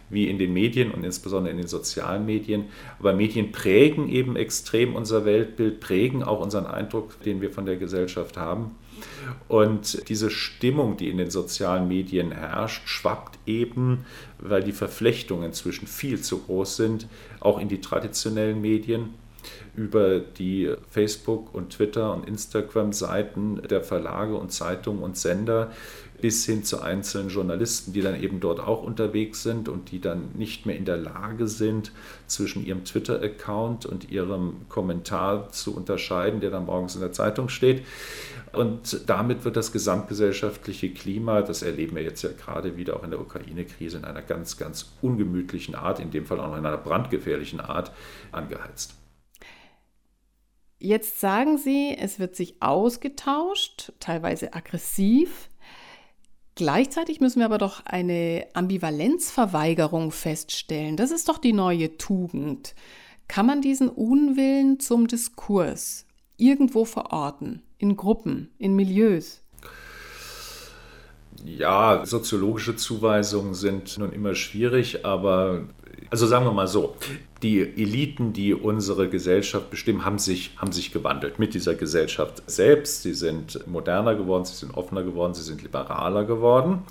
wie 0.10 0.30
in 0.30 0.38
den 0.38 0.54
Medien 0.54 0.92
und 0.92 1.04
insbesondere 1.04 1.52
in 1.52 1.58
den 1.58 1.68
sozialen 1.68 2.26
Medien. 2.26 2.66
Aber 3.00 3.14
Medien 3.14 3.52
prägen 3.52 4.08
eben 4.08 4.36
extrem 4.36 4.96
unser 4.96 5.26
Weltbild, 5.26 5.80
prägen 5.80 6.24
auch 6.24 6.42
unseren 6.42 6.68
Eindruck, 6.68 7.22
den 7.24 7.42
wir 7.42 7.52
von 7.52 7.66
der 7.66 7.78
Gesellschaft 7.78 8.38
haben. 8.38 8.76
Und 9.48 10.08
diese 10.08 10.30
Stimmung, 10.30 10.98
die 10.98 11.10
in 11.10 11.18
den 11.18 11.32
sozialen 11.32 11.88
Medien 11.88 12.32
herrscht, 12.32 12.88
schwappt 12.88 13.40
eben, 13.46 14.06
weil 14.40 14.64
die 14.64 14.72
Verflechtungen 14.72 15.54
zwischen 15.54 15.88
viel 15.88 16.22
zu 16.22 16.40
groß 16.40 16.78
sind, 16.78 17.08
auch 17.40 17.60
in 17.60 17.68
die 17.68 17.82
traditionellen 17.82 18.62
Medien 18.62 19.14
über 19.76 20.20
die 20.20 20.74
Facebook- 20.90 21.54
und 21.54 21.72
Twitter- 21.72 22.14
und 22.14 22.28
Instagram-Seiten 22.28 23.62
der 23.70 23.84
Verlage 23.84 24.36
und 24.36 24.52
Zeitungen 24.52 25.04
und 25.04 25.18
Sender 25.18 25.72
bis 26.22 26.46
hin 26.46 26.64
zu 26.64 26.82
einzelnen 26.82 27.30
Journalisten, 27.30 27.94
die 27.94 28.02
dann 28.02 28.22
eben 28.22 28.40
dort 28.40 28.60
auch 28.60 28.84
unterwegs 28.84 29.44
sind 29.44 29.68
und 29.70 29.92
die 29.92 30.00
dann 30.00 30.30
nicht 30.34 30.66
mehr 30.66 30.78
in 30.78 30.86
der 30.86 30.98
Lage 30.98 31.48
sind, 31.48 31.92
zwischen 32.28 32.66
ihrem 32.66 32.86
Twitter-Account 32.86 33.86
und 33.86 34.12
ihrem 34.12 34.68
Kommentar 34.70 35.52
zu 35.52 35.76
unterscheiden, 35.76 36.40
der 36.40 36.52
dann 36.52 36.66
morgens 36.66 36.96
in 36.96 37.02
der 37.02 37.12
Zeitung 37.12 37.50
steht. 37.50 37.84
Und 38.54 39.02
damit 39.08 39.44
wird 39.44 39.58
das 39.58 39.72
gesamtgesellschaftliche 39.72 40.90
Klima, 40.90 41.42
das 41.42 41.62
erleben 41.62 41.96
wir 41.96 42.04
jetzt 42.04 42.22
ja 42.22 42.30
gerade 42.32 42.78
wieder 42.78 42.96
auch 42.96 43.04
in 43.04 43.12
der 43.12 43.20
Ukraine-Krise, 43.20 43.98
in 43.98 44.06
einer 44.06 44.22
ganz, 44.22 44.58
ganz 44.58 44.94
ungemütlichen 45.02 45.76
Art, 45.76 46.00
in 46.00 46.12
dem 46.12 46.26
Fall 46.26 46.40
auch 46.40 46.48
noch 46.48 46.58
in 46.58 46.66
einer 46.66 46.78
brandgefährlichen 46.78 47.60
Art, 47.60 47.92
angeheizt. 48.32 48.96
Jetzt 50.78 51.20
sagen 51.20 51.58
Sie, 51.58 51.96
es 51.98 52.20
wird 52.20 52.36
sich 52.36 52.62
ausgetauscht, 52.62 53.94
teilweise 54.00 54.54
aggressiv. 54.54 55.50
Gleichzeitig 56.56 57.20
müssen 57.20 57.40
wir 57.40 57.46
aber 57.46 57.58
doch 57.58 57.86
eine 57.86 58.48
Ambivalenzverweigerung 58.54 60.12
feststellen. 60.12 60.96
Das 60.98 61.12
ist 61.12 61.28
doch 61.28 61.38
die 61.38 61.54
neue 61.54 61.98
Tugend. 61.98 62.76
Kann 63.28 63.46
man 63.46 63.62
diesen 63.62 63.90
Unwillen 63.90 64.80
zum 64.80 65.08
Diskurs 65.08 66.06
irgendwo 66.38 66.86
verorten? 66.86 67.62
In 67.78 67.98
Gruppen, 67.98 68.52
in 68.58 68.76
Milieus? 68.76 69.42
Ja, 71.44 72.06
soziologische 72.06 72.76
Zuweisungen 72.76 73.54
sind 73.54 73.98
nun 73.98 74.14
immer 74.14 74.36
schwierig, 74.36 75.06
aber 75.06 75.68
also 76.10 76.26
sagen 76.26 76.46
wir 76.46 76.54
mal 76.54 76.68
so, 76.68 76.96
die 77.44 77.62
Eliten, 77.62 78.34
die 78.34 78.54
unsere 78.54 79.10
Gesellschaft 79.10 79.70
bestimmen, 79.70 80.06
haben 80.06 80.20
sich, 80.20 80.52
haben 80.58 80.72
sich 80.72 80.92
gewandelt 80.92 81.38
mit 81.40 81.54
dieser 81.54 81.76
Gesellschaft 81.76 82.44
selbst. 82.48 83.04
Sie 83.04 83.14
sind 83.14 83.68
moderner 83.68 84.16
geworden, 84.16 84.46
sie 84.46 84.56
sind 84.56 84.76
offener 84.76 85.04
geworden, 85.04 85.34
sie 85.34 85.44
sind 85.44 85.62
liberaler 85.62 86.24
geworden. 86.24 86.84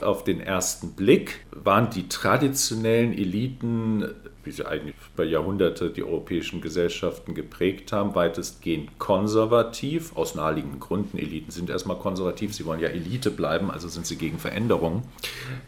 Auf 0.00 0.24
den 0.24 0.40
ersten 0.40 0.92
Blick 0.92 1.46
waren 1.50 1.90
die 1.90 2.08
traditionellen 2.08 3.12
Eliten 3.12 4.04
wie 4.46 4.52
sie 4.52 4.64
eigentlich 4.64 4.94
über 5.12 5.24
Jahrhunderte 5.24 5.90
die 5.90 6.04
europäischen 6.04 6.60
Gesellschaften 6.60 7.34
geprägt 7.34 7.92
haben, 7.92 8.14
weitestgehend 8.14 8.98
konservativ, 8.98 10.16
aus 10.16 10.34
naheliegenden 10.36 10.78
Gründen. 10.78 11.18
Eliten 11.18 11.50
sind 11.50 11.68
erstmal 11.68 11.98
konservativ, 11.98 12.54
sie 12.54 12.64
wollen 12.64 12.80
ja 12.80 12.88
Elite 12.88 13.30
bleiben, 13.30 13.70
also 13.70 13.88
sind 13.88 14.06
sie 14.06 14.16
gegen 14.16 14.38
Veränderungen. 14.38 15.02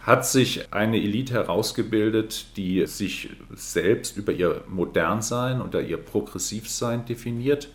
Hat 0.01 0.25
sich 0.25 0.73
eine 0.73 0.97
Elite 0.97 1.35
herausgebildet, 1.35 2.57
die 2.57 2.87
sich 2.87 3.31
selbst 3.55 4.17
über 4.19 4.33
ihr 4.33 4.63
Modernsein 4.69 5.61
und 5.61 5.75
ihr 5.75 5.97
Progressivsein 5.97 7.05
definiert 7.07 7.69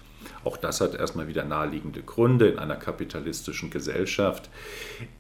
auch 0.43 0.57
das 0.57 0.81
hat 0.81 0.95
erstmal 0.95 1.27
wieder 1.27 1.43
naheliegende 1.45 2.01
Gründe. 2.01 2.49
In 2.49 2.59
einer 2.59 2.75
kapitalistischen 2.75 3.69
Gesellschaft 3.69 4.49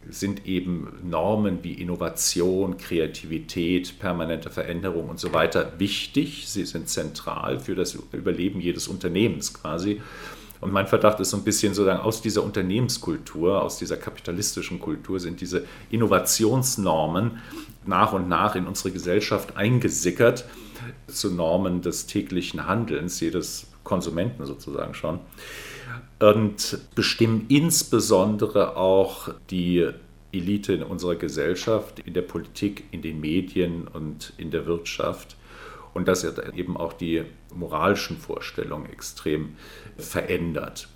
sind 0.09 0.45
eben 0.45 0.99
Normen 1.03 1.63
wie 1.63 1.73
Innovation, 1.73 2.77
Kreativität, 2.77 3.99
permanente 3.99 4.49
Veränderung 4.49 5.09
und 5.09 5.19
so 5.19 5.33
weiter 5.33 5.73
wichtig. 5.77 6.45
Sie 6.47 6.65
sind 6.65 6.89
zentral 6.89 7.59
für 7.59 7.75
das 7.75 7.97
Überleben 8.11 8.59
jedes 8.59 8.87
Unternehmens 8.87 9.53
quasi. 9.53 10.01
Und 10.59 10.71
mein 10.71 10.87
Verdacht 10.87 11.19
ist 11.19 11.31
so 11.31 11.37
ein 11.37 11.43
bisschen 11.43 11.73
sozusagen 11.73 11.99
aus 11.99 12.21
dieser 12.21 12.41
Unternehmenskultur, 12.41 13.61
aus 13.61 13.77
dieser 13.79 13.97
kapitalistischen 13.97 14.79
Kultur 14.79 15.19
sind 15.19 15.41
diese 15.41 15.65
Innovationsnormen 15.89 17.39
nach 17.85 18.13
und 18.13 18.29
nach 18.29 18.55
in 18.55 18.65
unsere 18.65 18.91
Gesellschaft 18.91 19.57
eingesickert 19.57 20.45
zu 21.07 21.31
Normen 21.31 21.81
des 21.81 22.07
täglichen 22.07 22.67
Handelns 22.67 23.19
jedes 23.19 23.67
Konsumenten 23.83 24.45
sozusagen 24.45 24.93
schon. 24.93 25.19
Und 26.19 26.79
bestimmen 26.95 27.45
insbesondere 27.49 28.77
auch 28.77 29.29
die 29.49 29.89
Elite 30.31 30.73
in 30.73 30.83
unserer 30.83 31.15
Gesellschaft, 31.15 31.99
in 31.99 32.13
der 32.13 32.21
Politik, 32.23 32.85
in 32.91 33.01
den 33.01 33.19
Medien 33.21 33.87
und 33.87 34.33
in 34.37 34.51
der 34.51 34.65
Wirtschaft. 34.65 35.35
Und 35.93 36.07
das 36.07 36.23
hat 36.23 36.55
eben 36.55 36.75
auch 36.75 36.93
die 36.93 37.23
moralischen 37.53 38.17
Vorstellungen 38.17 38.87
extrem 38.87 39.55
verändert. 39.97 40.87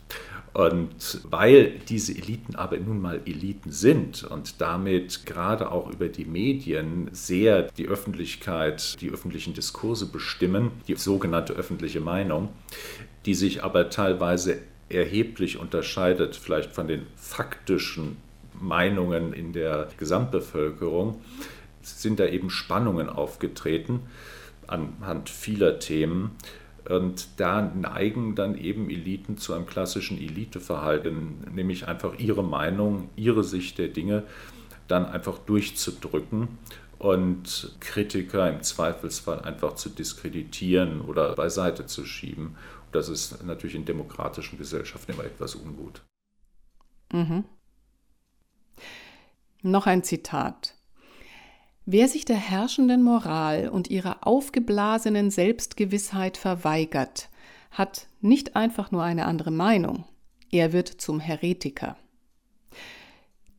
Und 0.58 1.22
weil 1.30 1.74
diese 1.88 2.14
Eliten 2.14 2.56
aber 2.56 2.78
nun 2.78 3.00
mal 3.00 3.22
Eliten 3.26 3.72
sind 3.72 4.24
und 4.24 4.60
damit 4.60 5.28
gerade 5.28 5.72
auch 5.72 5.88
über 5.94 6.08
die 6.08 6.26
Medien 6.26 7.10
sehr 7.12 7.70
die 7.78 7.88
Öffentlichkeit, 7.88 9.00
die 9.00 9.12
öffentlichen 9.12 9.54
Diskurse 9.54 10.08
bestimmen, 10.08 10.72
die 10.88 10.96
sogenannte 10.96 11.54
öffentliche 11.54 12.02
Meinung, 12.02 12.50
die 13.28 13.36
sich 13.36 13.64
aber 13.64 13.92
teilweise 13.92 14.58
erheblich 14.90 15.60
unterscheidet, 15.60 16.36
vielleicht 16.36 16.72
von 16.72 16.88
den 16.88 17.06
faktischen 17.16 18.18
Meinungen 18.60 19.34
in 19.34 19.54
der 19.54 19.90
Gesamtbevölkerung, 20.00 21.22
sind 21.84 22.20
da 22.20 22.26
eben 22.26 22.50
Spannungen 22.50 23.10
aufgetreten 23.10 24.00
anhand 24.66 25.30
vieler 25.30 25.78
Themen. 25.78 26.32
Und 26.90 27.28
da 27.38 27.62
neigen 27.62 28.36
dann 28.36 28.58
eben 28.58 28.90
Eliten 28.90 29.38
zu 29.38 29.54
einem 29.54 29.66
klassischen 29.66 30.18
Eliteverhalten, 30.18 31.54
nämlich 31.54 31.88
einfach 31.88 32.18
ihre 32.18 32.44
Meinung, 32.44 33.10
ihre 33.16 33.44
Sicht 33.44 33.78
der 33.78 33.90
Dinge 33.90 34.24
dann 34.88 35.06
einfach 35.06 35.38
durchzudrücken 35.40 36.48
und 36.98 37.76
Kritiker 37.82 38.50
im 38.50 38.64
Zweifelsfall 38.64 39.42
einfach 39.42 39.76
zu 39.76 39.90
diskreditieren 39.90 41.02
oder 41.02 41.36
beiseite 41.36 41.86
zu 41.86 42.06
schieben. 42.06 42.56
Das 42.94 43.10
ist 43.10 43.44
natürlich 43.44 43.76
in 43.76 43.86
demokratischen 43.86 44.58
Gesellschaften 44.58 45.12
immer 45.12 45.26
etwas 45.26 45.56
ungut. 45.56 46.02
Mhm. 47.12 47.44
Noch 49.62 49.88
ein 49.88 50.04
Zitat. 50.04 50.77
Wer 51.90 52.10
sich 52.10 52.26
der 52.26 52.36
herrschenden 52.36 53.02
Moral 53.02 53.70
und 53.70 53.90
ihrer 53.90 54.28
aufgeblasenen 54.28 55.32
Selbstgewissheit 55.32 56.36
verweigert, 56.36 57.30
hat 57.72 58.08
nicht 58.20 58.58
einfach 58.58 58.92
nur 58.92 59.04
eine 59.04 59.26
andere 59.26 59.52
Meinung, 59.52 60.04
er 60.52 60.74
wird 60.74 60.90
zum 60.90 61.22
Heretiker. 61.22 61.96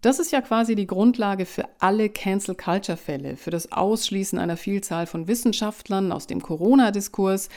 Das 0.03 0.19
ist 0.19 0.31
ja 0.31 0.43
quasi 0.43 0.75
die 0.75 0.87
Grundlage 0.87 1.47
für 1.47 1.71
alle 1.79 2.11
Cancel 2.11 2.55
Culture 2.55 2.99
Fälle, 2.99 3.39
für 3.39 3.51
das 3.51 3.73
Ausschließen 3.73 4.39
einer 4.39 4.59
Vielzahl 4.59 5.07
von 5.07 5.27
Wissenschaftlern 5.27 6.13
aus 6.13 6.27
dem 6.27 6.43
Corona-Diskurs. 6.43 7.49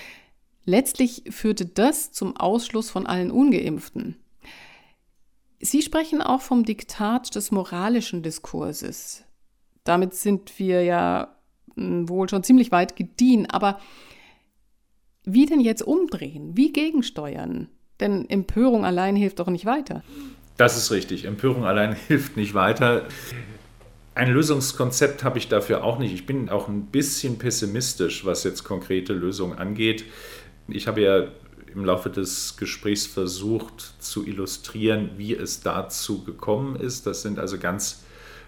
Letztlich 0.64 1.24
führte 1.32 1.66
das 1.66 2.14
zum 2.14 2.38
Ausschluss 2.38 2.90
von 2.90 3.08
allen 3.08 3.30
ungeimpften. 3.30 4.16
Sie 5.60 5.82
sprechen 5.82 6.22
auch 6.22 6.42
vom 6.42 6.64
Diktat 6.64 7.36
des 7.36 7.52
moralischen 7.52 8.24
Diskurses, 8.24 9.26
damit 9.84 10.14
sind 10.14 10.58
wir 10.60 10.84
ja 10.84 11.36
hm, 11.76 12.10
wohl 12.10 12.30
schon 12.30 12.44
ziemlich 12.44 12.72
weit 12.72 12.96
gediehen. 12.96 13.50
Aber 13.50 13.80
wie 15.24 15.46
denn 15.46 15.60
jetzt 15.60 15.82
umdrehen? 15.82 16.56
Wie 16.56 16.72
gegensteuern? 16.72 17.70
Denn 18.00 18.30
Empörung 18.30 18.86
allein 18.86 19.16
hilft 19.16 19.40
doch 19.40 19.50
nicht 19.50 19.66
weiter. 19.66 20.04
Das 20.58 20.78
ist 20.78 20.92
richtig. 20.92 21.26
Empörung 21.26 21.66
allein 21.66 21.96
hilft 22.08 22.38
nicht 22.38 22.54
weiter. 22.54 23.08
Ein 24.14 24.32
Lösungskonzept 24.32 25.24
habe 25.24 25.38
ich 25.38 25.48
dafür 25.48 25.84
auch 25.84 25.98
nicht. 25.98 26.14
Ich 26.14 26.26
bin 26.26 26.50
auch 26.50 26.68
ein 26.68 26.88
bisschen 26.88 27.38
pessimistisch, 27.38 28.26
was 28.26 28.44
jetzt 28.44 28.64
konkrete 28.64 29.14
Lösungen 29.14 29.58
angeht. 29.58 30.04
Ich 30.68 30.88
habe 30.88 31.02
ja 31.02 31.28
im 31.74 31.86
Laufe 31.86 32.10
des 32.10 32.58
Gesprächs 32.58 33.06
versucht 33.06 33.94
zu 34.00 34.28
illustrieren, 34.28 35.12
wie 35.16 35.34
es 35.34 35.62
dazu 35.62 36.24
gekommen 36.24 36.76
ist. 36.76 37.08
Das 37.08 37.22
sind 37.22 37.40
also 37.40 37.58
ganz 37.58 38.04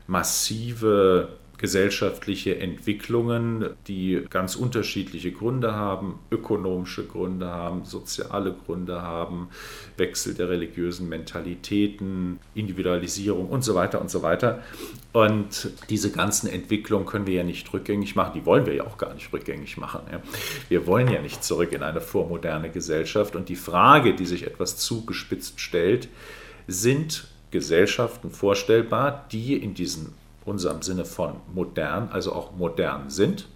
massive 0.07 1.29
gesellschaftliche 1.63 2.59
Entwicklungen, 2.59 3.69
die 3.87 4.21
ganz 4.29 4.57
unterschiedliche 4.57 5.31
Gründe 5.31 5.73
haben, 5.73 6.19
ökonomische 6.29 7.05
Gründe 7.07 7.47
haben, 7.47 7.85
soziale 7.85 8.53
Gründe 8.65 9.01
haben, 9.01 9.47
Wechsel 9.95 10.33
der 10.33 10.49
religiösen 10.49 11.07
Mentalitäten, 11.07 12.39
Individualisierung 12.53 13.47
und 13.47 13.63
so 13.63 13.75
weiter 13.75 14.01
und 14.01 14.11
so 14.11 14.21
weiter. 14.21 14.61
Und 15.13 15.69
diese 15.89 16.11
ganzen 16.11 16.49
Entwicklungen 16.49 17.05
können 17.05 17.27
wir 17.27 17.35
ja 17.35 17.43
nicht 17.43 17.71
rückgängig 17.71 18.17
machen, 18.17 18.33
die 18.35 18.45
wollen 18.45 18.65
wir 18.65 18.73
ja 18.73 18.83
auch 18.83 18.97
gar 18.97 19.13
nicht 19.13 19.31
rückgängig 19.31 19.77
machen. 19.77 20.01
Wir 20.67 20.85
wollen 20.85 21.07
ja 21.07 21.21
nicht 21.21 21.45
zurück 21.45 21.71
in 21.71 21.81
eine 21.81 22.01
vormoderne 22.01 22.71
Gesellschaft. 22.71 23.37
Und 23.37 23.47
die 23.47 23.55
Frage, 23.55 24.15
die 24.15 24.25
sich 24.25 24.45
etwas 24.45 24.75
zugespitzt 24.75 25.61
stellt, 25.61 26.09
sind 26.67 27.32
Gesellschaften 27.53 28.31
vorstellbar, 28.31 29.25
die 29.31 29.55
in 29.55 29.75
diesen 29.75 30.13
unserem 30.43 30.81
Sinne 30.81 31.05
von 31.05 31.35
modern, 31.53 32.09
also 32.09 32.33
auch 32.33 32.51
modern 32.51 33.09
sind, 33.09 33.47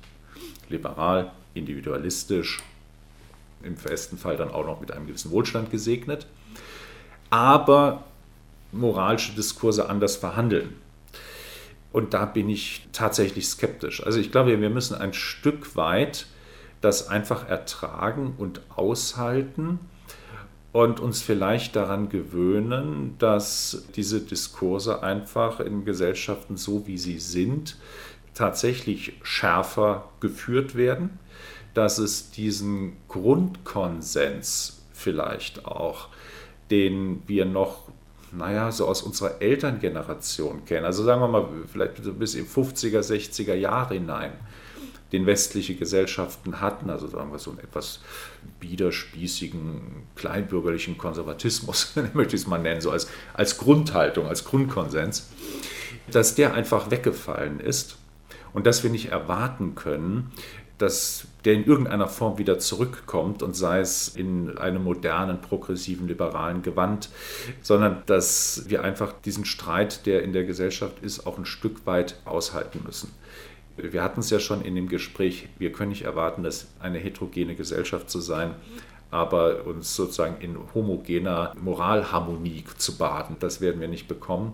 liberal, 0.69 1.31
individualistisch, 1.55 2.59
im 3.63 3.75
festen 3.75 4.17
Fall 4.17 4.37
dann 4.37 4.51
auch 4.51 4.65
noch 4.65 4.79
mit 4.79 4.91
einem 4.91 5.07
gewissen 5.07 5.31
Wohlstand 5.31 5.71
gesegnet, 5.71 6.27
aber 7.31 8.03
moralische 8.71 9.33
Diskurse 9.33 9.89
anders 9.89 10.15
verhandeln. 10.15 10.75
Und 11.91 12.13
da 12.13 12.25
bin 12.25 12.49
ich 12.49 12.87
tatsächlich 12.93 13.47
skeptisch. 13.47 14.05
Also 14.05 14.19
ich 14.19 14.31
glaube, 14.31 14.61
wir 14.61 14.69
müssen 14.69 14.95
ein 14.95 15.13
Stück 15.13 15.75
weit 15.75 16.27
das 16.81 17.07
einfach 17.07 17.49
ertragen 17.49 18.35
und 18.37 18.61
aushalten 18.75 19.79
und 20.77 20.99
uns 20.99 21.23
vielleicht 21.23 21.75
daran 21.75 22.07
gewöhnen, 22.07 23.15
dass 23.17 23.85
diese 23.95 24.21
Diskurse 24.21 25.01
einfach 25.01 25.59
in 25.59 25.85
Gesellschaften 25.85 26.55
so 26.55 26.85
wie 26.85 26.99
sie 26.99 27.17
sind, 27.17 27.77
tatsächlich 28.35 29.13
schärfer 29.23 30.07
geführt 30.19 30.75
werden, 30.75 31.17
dass 31.73 31.97
es 31.97 32.29
diesen 32.29 32.95
Grundkonsens 33.07 34.83
vielleicht 34.93 35.65
auch, 35.65 36.09
den 36.69 37.23
wir 37.25 37.45
noch 37.45 37.87
naja, 38.31 38.71
so 38.71 38.85
aus 38.87 39.01
unserer 39.01 39.41
Elterngeneration 39.41 40.63
kennen. 40.65 40.85
Also 40.85 41.03
sagen 41.03 41.21
wir 41.21 41.27
mal, 41.27 41.47
vielleicht 41.71 42.19
bis 42.19 42.35
in 42.35 42.45
50er, 42.45 42.99
60er 42.99 43.55
Jahre 43.55 43.95
hinein 43.95 44.33
den 45.11 45.25
westliche 45.25 45.75
Gesellschaften 45.75 46.59
hatten, 46.59 46.89
also 46.89 47.07
sagen 47.07 47.31
wir 47.31 47.39
so 47.39 47.51
einen 47.51 47.59
etwas 47.59 48.01
biederspießigen, 48.59 50.03
kleinbürgerlichen 50.15 50.97
Konservatismus, 50.97 51.93
möchte 52.13 52.35
ich 52.35 52.41
es 52.41 52.47
mal 52.47 52.57
nennen, 52.57 52.81
so 52.81 52.91
als, 52.91 53.07
als 53.33 53.57
Grundhaltung, 53.57 54.27
als 54.27 54.43
Grundkonsens, 54.43 55.29
dass 56.11 56.35
der 56.35 56.53
einfach 56.53 56.91
weggefallen 56.91 57.59
ist 57.59 57.97
und 58.53 58.65
dass 58.65 58.83
wir 58.83 58.89
nicht 58.89 59.11
erwarten 59.11 59.75
können, 59.75 60.31
dass 60.77 61.25
der 61.43 61.53
in 61.53 61.65
irgendeiner 61.65 62.07
Form 62.07 62.37
wieder 62.37 62.59
zurückkommt 62.59 63.41
und 63.41 63.55
sei 63.55 63.79
es 63.79 64.09
in 64.09 64.57
einem 64.59 64.83
modernen, 64.83 65.41
progressiven, 65.41 66.07
liberalen 66.07 66.61
Gewand, 66.61 67.09
sondern 67.61 68.03
dass 68.05 68.65
wir 68.67 68.83
einfach 68.83 69.13
diesen 69.25 69.43
Streit, 69.43 70.05
der 70.05 70.21
in 70.21 70.33
der 70.33 70.43
Gesellschaft 70.43 70.99
ist, 71.01 71.25
auch 71.25 71.39
ein 71.39 71.45
Stück 71.45 71.87
weit 71.87 72.19
aushalten 72.25 72.81
müssen 72.85 73.11
wir 73.77 74.03
hatten 74.03 74.19
es 74.19 74.29
ja 74.29 74.39
schon 74.39 74.61
in 74.61 74.75
dem 74.75 74.87
Gespräch, 74.89 75.47
wir 75.57 75.71
können 75.71 75.89
nicht 75.89 76.03
erwarten, 76.03 76.43
dass 76.43 76.67
eine 76.79 76.97
heterogene 76.97 77.55
Gesellschaft 77.55 78.09
zu 78.09 78.19
sein, 78.19 78.55
aber 79.11 79.65
uns 79.65 79.95
sozusagen 79.95 80.41
in 80.41 80.57
homogener 80.73 81.53
Moralharmonie 81.61 82.63
zu 82.77 82.97
baden, 82.97 83.37
das 83.39 83.61
werden 83.61 83.79
wir 83.79 83.87
nicht 83.87 84.07
bekommen. 84.07 84.53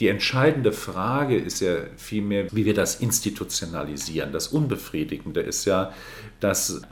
Die 0.00 0.08
entscheidende 0.08 0.72
Frage 0.72 1.36
ist 1.36 1.60
ja 1.60 1.76
vielmehr, 1.96 2.50
wie 2.52 2.64
wir 2.64 2.74
das 2.74 2.96
institutionalisieren. 2.96 4.32
Das 4.32 4.48
Unbefriedigende 4.48 5.40
ist 5.40 5.66
ja, 5.66 5.92
dass 6.40 6.82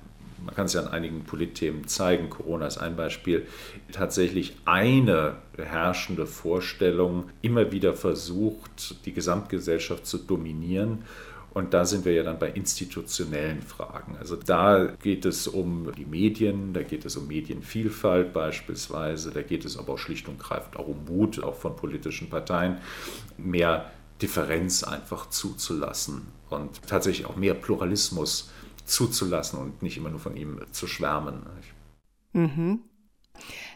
man 0.44 0.55
kann 0.55 0.66
es 0.66 0.74
ja 0.74 0.83
an 0.83 0.88
einigen 0.88 1.24
Politthemen 1.24 1.87
zeigen, 1.87 2.31
Corona 2.31 2.66
ist 2.66 2.78
ein 2.78 2.96
Beispiel, 2.96 3.46
tatsächlich 3.92 4.57
eine 4.64 5.37
herrschende 5.57 6.26
Vorstellung 6.26 7.24
immer 7.42 7.72
wieder 7.72 7.94
versucht, 7.94 9.05
die 9.07 9.12
Gesamtgesellschaft 9.12 10.07
zu 10.07 10.18
dominieren. 10.18 11.05
Und 11.55 11.74
da 11.74 11.85
sind 11.85 12.07
wir 12.07 12.14
ja 12.14 12.22
dann 12.22 12.38
bei 12.38 12.48
institutionellen 12.48 13.61
Fragen. 13.61 14.16
Also 14.18 14.37
da 14.37 14.87
geht 15.02 15.26
es 15.26 15.46
um 15.46 15.92
die 15.98 16.07
Medien, 16.07 16.72
da 16.72 16.83
geht 16.83 17.05
es 17.05 17.16
um 17.16 17.28
Medienvielfalt 17.28 18.33
beispielsweise, 18.33 19.33
da 19.33 19.42
geht 19.42 19.66
es 19.66 19.76
aber 19.76 19.92
auch 19.92 19.98
schlicht 19.98 20.28
und 20.28 20.38
greifend 20.38 20.78
auch 20.78 20.88
um 20.88 21.05
Mut, 21.05 21.42
auch 21.42 21.55
von 21.55 21.76
politischen 21.76 22.31
Parteien, 22.31 22.78
mehr 23.37 23.90
Differenz 24.22 24.83
einfach 24.83 25.28
zuzulassen 25.28 26.22
und 26.48 26.81
tatsächlich 26.87 27.26
auch 27.26 27.37
mehr 27.37 27.55
Pluralismus 27.55 28.50
zuzulassen 28.92 29.59
und 29.59 29.83
nicht 29.83 29.96
immer 29.96 30.11
nur 30.11 30.20
von 30.20 30.37
ihm 30.37 30.61
zu 30.70 30.87
schwärmen. 30.87 31.42
Mhm. 32.33 32.81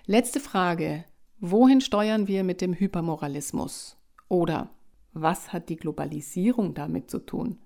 Letzte 0.06 0.40
Frage. 0.40 1.04
Wohin 1.40 1.80
steuern 1.80 2.28
wir 2.28 2.44
mit 2.44 2.60
dem 2.60 2.74
Hypermoralismus? 2.74 3.96
Oder 4.28 4.70
was 5.12 5.52
hat 5.52 5.68
die 5.68 5.76
Globalisierung 5.76 6.74
damit 6.74 7.10
zu 7.10 7.18
tun? 7.18 7.58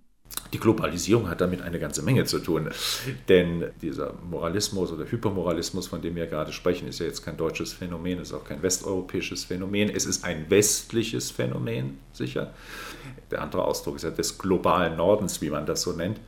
Die 0.53 0.61
Globalisierung 0.61 1.29
hat 1.29 1.41
damit 1.41 1.61
eine 1.63 1.81
ganze 1.81 2.03
Menge 2.03 2.25
zu 2.25 2.39
tun, 2.39 2.71
denn 3.29 3.65
dieser 3.83 4.15
Moralismus 4.23 4.93
oder 4.93 5.11
Hypermoralismus, 5.11 5.89
von 5.89 6.03
dem 6.03 6.15
wir 6.15 6.29
gerade 6.29 6.53
sprechen, 6.53 6.87
ist 6.87 7.01
ja 7.01 7.07
jetzt 7.07 7.25
kein 7.25 7.37
deutsches 7.37 7.73
Phänomen, 7.73 8.21
ist 8.21 8.33
auch 8.33 8.45
kein 8.45 8.63
westeuropäisches 8.63 9.43
Phänomen, 9.45 9.91
es 9.91 10.07
ist 10.07 10.25
ein 10.25 10.49
westliches 10.49 11.33
Phänomen, 11.33 11.99
sicher. 12.13 12.55
Der 13.33 13.43
andere 13.43 13.65
Ausdruck 13.65 13.97
ist 13.97 14.03
ja 14.03 14.11
des 14.11 14.39
globalen 14.39 14.97
Nordens, 14.97 15.41
wie 15.41 15.51
man 15.51 15.67
das 15.67 15.83
so 15.83 15.93
nennt 15.93 16.21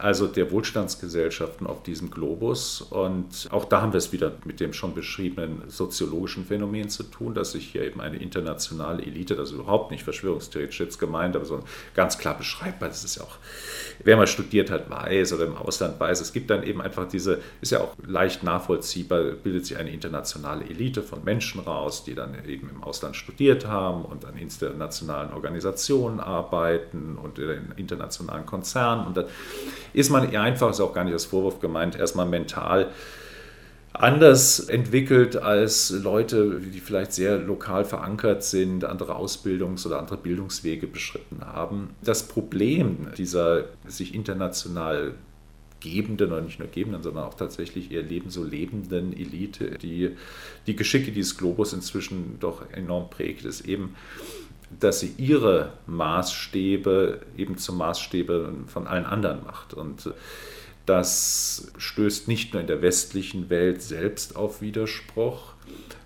also 0.00 0.26
der 0.26 0.50
Wohlstandsgesellschaften 0.50 1.66
auf 1.66 1.82
diesem 1.82 2.10
Globus. 2.10 2.80
Und 2.80 3.48
auch 3.50 3.64
da 3.64 3.82
haben 3.82 3.92
wir 3.92 3.98
es 3.98 4.12
wieder 4.12 4.32
mit 4.44 4.60
dem 4.60 4.72
schon 4.72 4.94
beschriebenen 4.94 5.62
soziologischen 5.68 6.46
Phänomen 6.46 6.88
zu 6.88 7.02
tun, 7.04 7.34
dass 7.34 7.52
sich 7.52 7.68
hier 7.68 7.82
eben 7.82 8.00
eine 8.00 8.16
internationale 8.16 9.02
Elite, 9.02 9.36
das 9.36 9.50
ist 9.50 9.54
überhaupt 9.54 9.90
nicht 9.90 10.04
verschwörungstheoretisch 10.04 10.80
jetzt 10.80 10.98
gemeint, 10.98 11.36
aber 11.36 11.44
so 11.44 11.60
ganz 11.94 12.18
klar 12.18 12.36
beschreibbar, 12.36 12.88
das 12.88 13.04
ist 13.04 13.16
ja 13.16 13.22
auch, 13.24 13.36
wer 14.02 14.16
mal 14.16 14.26
studiert 14.26 14.70
hat, 14.70 14.90
weiß 14.90 15.32
oder 15.32 15.46
im 15.46 15.56
Ausland 15.56 16.00
weiß, 16.00 16.20
es 16.20 16.32
gibt 16.32 16.50
dann 16.50 16.62
eben 16.62 16.80
einfach 16.80 17.08
diese, 17.08 17.40
ist 17.60 17.72
ja 17.72 17.80
auch 17.80 17.94
leicht 18.06 18.42
nachvollziehbar, 18.42 19.22
bildet 19.22 19.66
sich 19.66 19.76
eine 19.76 19.90
internationale 19.90 20.64
Elite 20.64 21.02
von 21.02 21.24
Menschen 21.24 21.60
raus, 21.60 22.04
die 22.04 22.14
dann 22.14 22.34
eben 22.46 22.70
im 22.70 22.82
Ausland 22.82 23.16
studiert 23.16 23.66
haben 23.66 24.04
und 24.04 24.24
an 24.24 24.36
internationalen 24.36 25.32
Organisationen 25.32 26.20
arbeiten 26.20 27.18
und 27.22 27.38
in 27.38 27.72
internationalen 27.76 28.46
Konzernen 28.46 29.06
und 29.06 29.16
dann 29.16 29.26
ist 29.92 30.10
man 30.10 30.34
einfach, 30.34 30.70
ist 30.70 30.80
auch 30.80 30.94
gar 30.94 31.04
nicht 31.04 31.12
als 31.12 31.24
Vorwurf 31.24 31.60
gemeint, 31.60 31.96
erstmal 31.96 32.26
mental 32.26 32.90
anders 33.92 34.60
entwickelt 34.60 35.36
als 35.36 35.90
Leute, 35.90 36.60
die 36.60 36.80
vielleicht 36.80 37.12
sehr 37.12 37.38
lokal 37.38 37.84
verankert 37.84 38.44
sind, 38.44 38.84
andere 38.84 39.16
Ausbildungs- 39.16 39.86
oder 39.86 39.98
andere 39.98 40.16
Bildungswege 40.16 40.86
beschritten 40.86 41.40
haben. 41.44 41.90
Das 42.02 42.28
Problem 42.28 43.08
dieser 43.16 43.64
sich 43.86 44.14
international 44.14 45.14
gebenden 45.80 46.30
oder 46.30 46.42
nicht 46.42 46.58
nur 46.58 46.68
gebenden, 46.68 47.02
sondern 47.02 47.24
auch 47.24 47.34
tatsächlich 47.34 47.90
ihr 47.90 48.02
Leben 48.02 48.30
so 48.30 48.44
lebenden 48.44 49.12
Elite, 49.12 49.78
die 49.82 50.10
die 50.66 50.76
Geschicke 50.76 51.10
dieses 51.10 51.36
Globus 51.36 51.72
inzwischen 51.72 52.36
doch 52.38 52.70
enorm 52.72 53.10
prägt, 53.10 53.44
ist 53.44 53.62
eben, 53.62 53.96
dass 54.78 55.00
sie 55.00 55.14
ihre 55.18 55.72
Maßstäbe 55.86 57.20
eben 57.36 57.58
zum 57.58 57.78
Maßstäbe 57.78 58.52
von 58.66 58.86
allen 58.86 59.04
anderen 59.04 59.44
macht. 59.44 59.74
Und 59.74 60.12
das 60.86 61.72
stößt 61.76 62.28
nicht 62.28 62.52
nur 62.52 62.60
in 62.60 62.66
der 62.66 62.82
westlichen 62.82 63.50
Welt 63.50 63.82
selbst 63.82 64.36
auf 64.36 64.62
Widerspruch, 64.62 65.54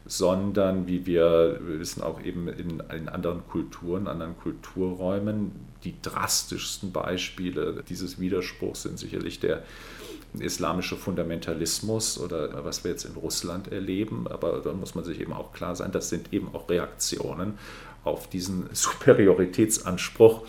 sondern, 0.07 0.87
wie 0.87 1.07
wir 1.07 1.61
wissen, 1.63 2.03
auch 2.03 2.23
eben 2.23 2.49
in, 2.49 2.81
in 2.95 3.09
anderen 3.09 3.47
Kulturen, 3.49 4.07
anderen 4.07 4.37
Kulturräumen. 4.37 5.53
Die 5.85 5.95
drastischsten 6.03 6.93
Beispiele 6.93 7.83
dieses 7.89 8.19
Widerspruchs 8.19 8.83
sind 8.83 8.99
sicherlich 8.99 9.41
der 9.41 9.63
islamische 10.39 10.97
Fundamentalismus 10.97 12.19
oder 12.19 12.65
was 12.65 12.85
wir 12.85 12.91
jetzt 12.91 13.05
in 13.05 13.15
Russland 13.15 13.71
erleben. 13.73 14.27
Aber 14.29 14.61
da 14.61 14.73
muss 14.73 14.95
man 14.95 15.05
sich 15.05 15.21
eben 15.21 15.33
auch 15.33 15.53
klar 15.53 15.77
sein, 15.77 15.93
das 15.93 16.11
sind 16.11 16.33
eben 16.33 16.55
auch 16.55 16.69
Reaktionen 16.69 17.59
auf 18.05 18.29
diesen 18.29 18.69
Superioritätsanspruch 18.73 20.47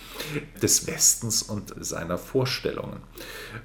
des 0.61 0.87
Westens 0.87 1.43
und 1.43 1.73
seiner 1.79 2.17
Vorstellungen. 2.17 2.99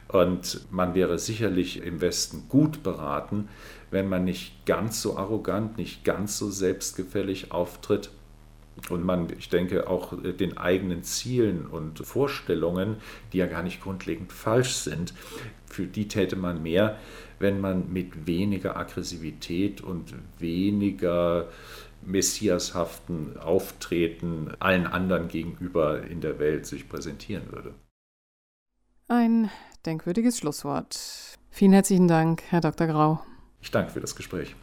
Und 0.08 0.66
man 0.70 0.94
wäre 0.94 1.18
sicherlich 1.18 1.82
im 1.82 2.00
Westen 2.00 2.44
gut 2.48 2.82
beraten, 2.82 3.48
wenn 3.90 4.08
man 4.08 4.24
nicht 4.24 4.64
ganz 4.66 5.02
so 5.02 5.16
arrogant, 5.16 5.76
nicht 5.76 6.04
ganz 6.04 6.38
so 6.38 6.50
selbstgefällig 6.50 7.52
auftritt 7.52 8.10
und 8.88 9.04
man, 9.04 9.28
ich 9.38 9.50
denke, 9.50 9.88
auch 9.88 10.14
den 10.22 10.56
eigenen 10.56 11.02
Zielen 11.02 11.66
und 11.66 11.98
Vorstellungen, 11.98 12.96
die 13.32 13.38
ja 13.38 13.46
gar 13.46 13.62
nicht 13.62 13.82
grundlegend 13.82 14.32
falsch 14.32 14.74
sind, 14.74 15.12
für 15.66 15.86
die 15.86 16.08
täte 16.08 16.36
man 16.36 16.62
mehr, 16.62 16.96
wenn 17.38 17.60
man 17.60 17.92
mit 17.92 18.26
weniger 18.26 18.76
Aggressivität 18.76 19.80
und 19.80 20.14
weniger 20.38 21.48
messiashaften 22.02 23.38
Auftreten 23.38 24.52
allen 24.60 24.86
anderen 24.86 25.28
gegenüber 25.28 26.02
in 26.02 26.20
der 26.20 26.38
Welt 26.38 26.66
sich 26.66 26.88
präsentieren 26.88 27.52
würde. 27.52 27.74
Ein 29.08 29.50
denkwürdiges 29.86 30.38
Schlusswort. 30.38 30.98
Vielen 31.50 31.72
herzlichen 31.72 32.08
Dank, 32.08 32.42
Herr 32.48 32.60
Dr. 32.60 32.86
Grau. 32.86 33.20
Ich 33.60 33.70
danke 33.70 33.92
für 33.92 34.00
das 34.00 34.14
Gespräch. 34.14 34.54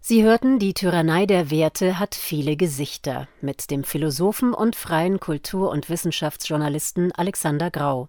Sie 0.00 0.24
hörten, 0.24 0.58
die 0.58 0.74
Tyrannei 0.74 1.26
der 1.26 1.50
Werte 1.50 1.98
hat 1.98 2.14
viele 2.14 2.56
Gesichter 2.56 3.28
mit 3.40 3.70
dem 3.70 3.84
Philosophen 3.84 4.54
und 4.54 4.74
freien 4.74 5.20
Kultur- 5.20 5.70
und 5.70 5.90
Wissenschaftsjournalisten 5.90 7.12
Alexander 7.12 7.70
Grau. 7.70 8.08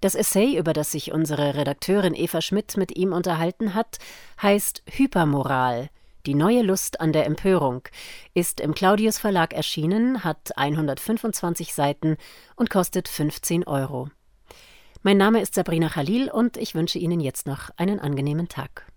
Das 0.00 0.14
Essay, 0.14 0.56
über 0.56 0.72
das 0.72 0.92
sich 0.92 1.12
unsere 1.12 1.56
Redakteurin 1.56 2.14
Eva 2.14 2.40
Schmidt 2.40 2.76
mit 2.76 2.96
ihm 2.96 3.12
unterhalten 3.12 3.74
hat, 3.74 3.98
heißt 4.40 4.84
Hypermoral. 4.88 5.90
Die 6.28 6.34
neue 6.34 6.60
Lust 6.60 7.00
an 7.00 7.14
der 7.14 7.24
Empörung 7.24 7.88
ist 8.34 8.60
im 8.60 8.74
Claudius 8.74 9.16
Verlag 9.18 9.54
erschienen, 9.54 10.24
hat 10.24 10.58
125 10.58 11.72
Seiten 11.72 12.18
und 12.54 12.68
kostet 12.68 13.08
15 13.08 13.66
Euro. 13.66 14.10
Mein 15.02 15.16
Name 15.16 15.40
ist 15.40 15.54
Sabrina 15.54 15.88
Khalil 15.88 16.30
und 16.30 16.58
ich 16.58 16.74
wünsche 16.74 16.98
Ihnen 16.98 17.20
jetzt 17.20 17.46
noch 17.46 17.70
einen 17.78 17.98
angenehmen 17.98 18.46
Tag. 18.46 18.92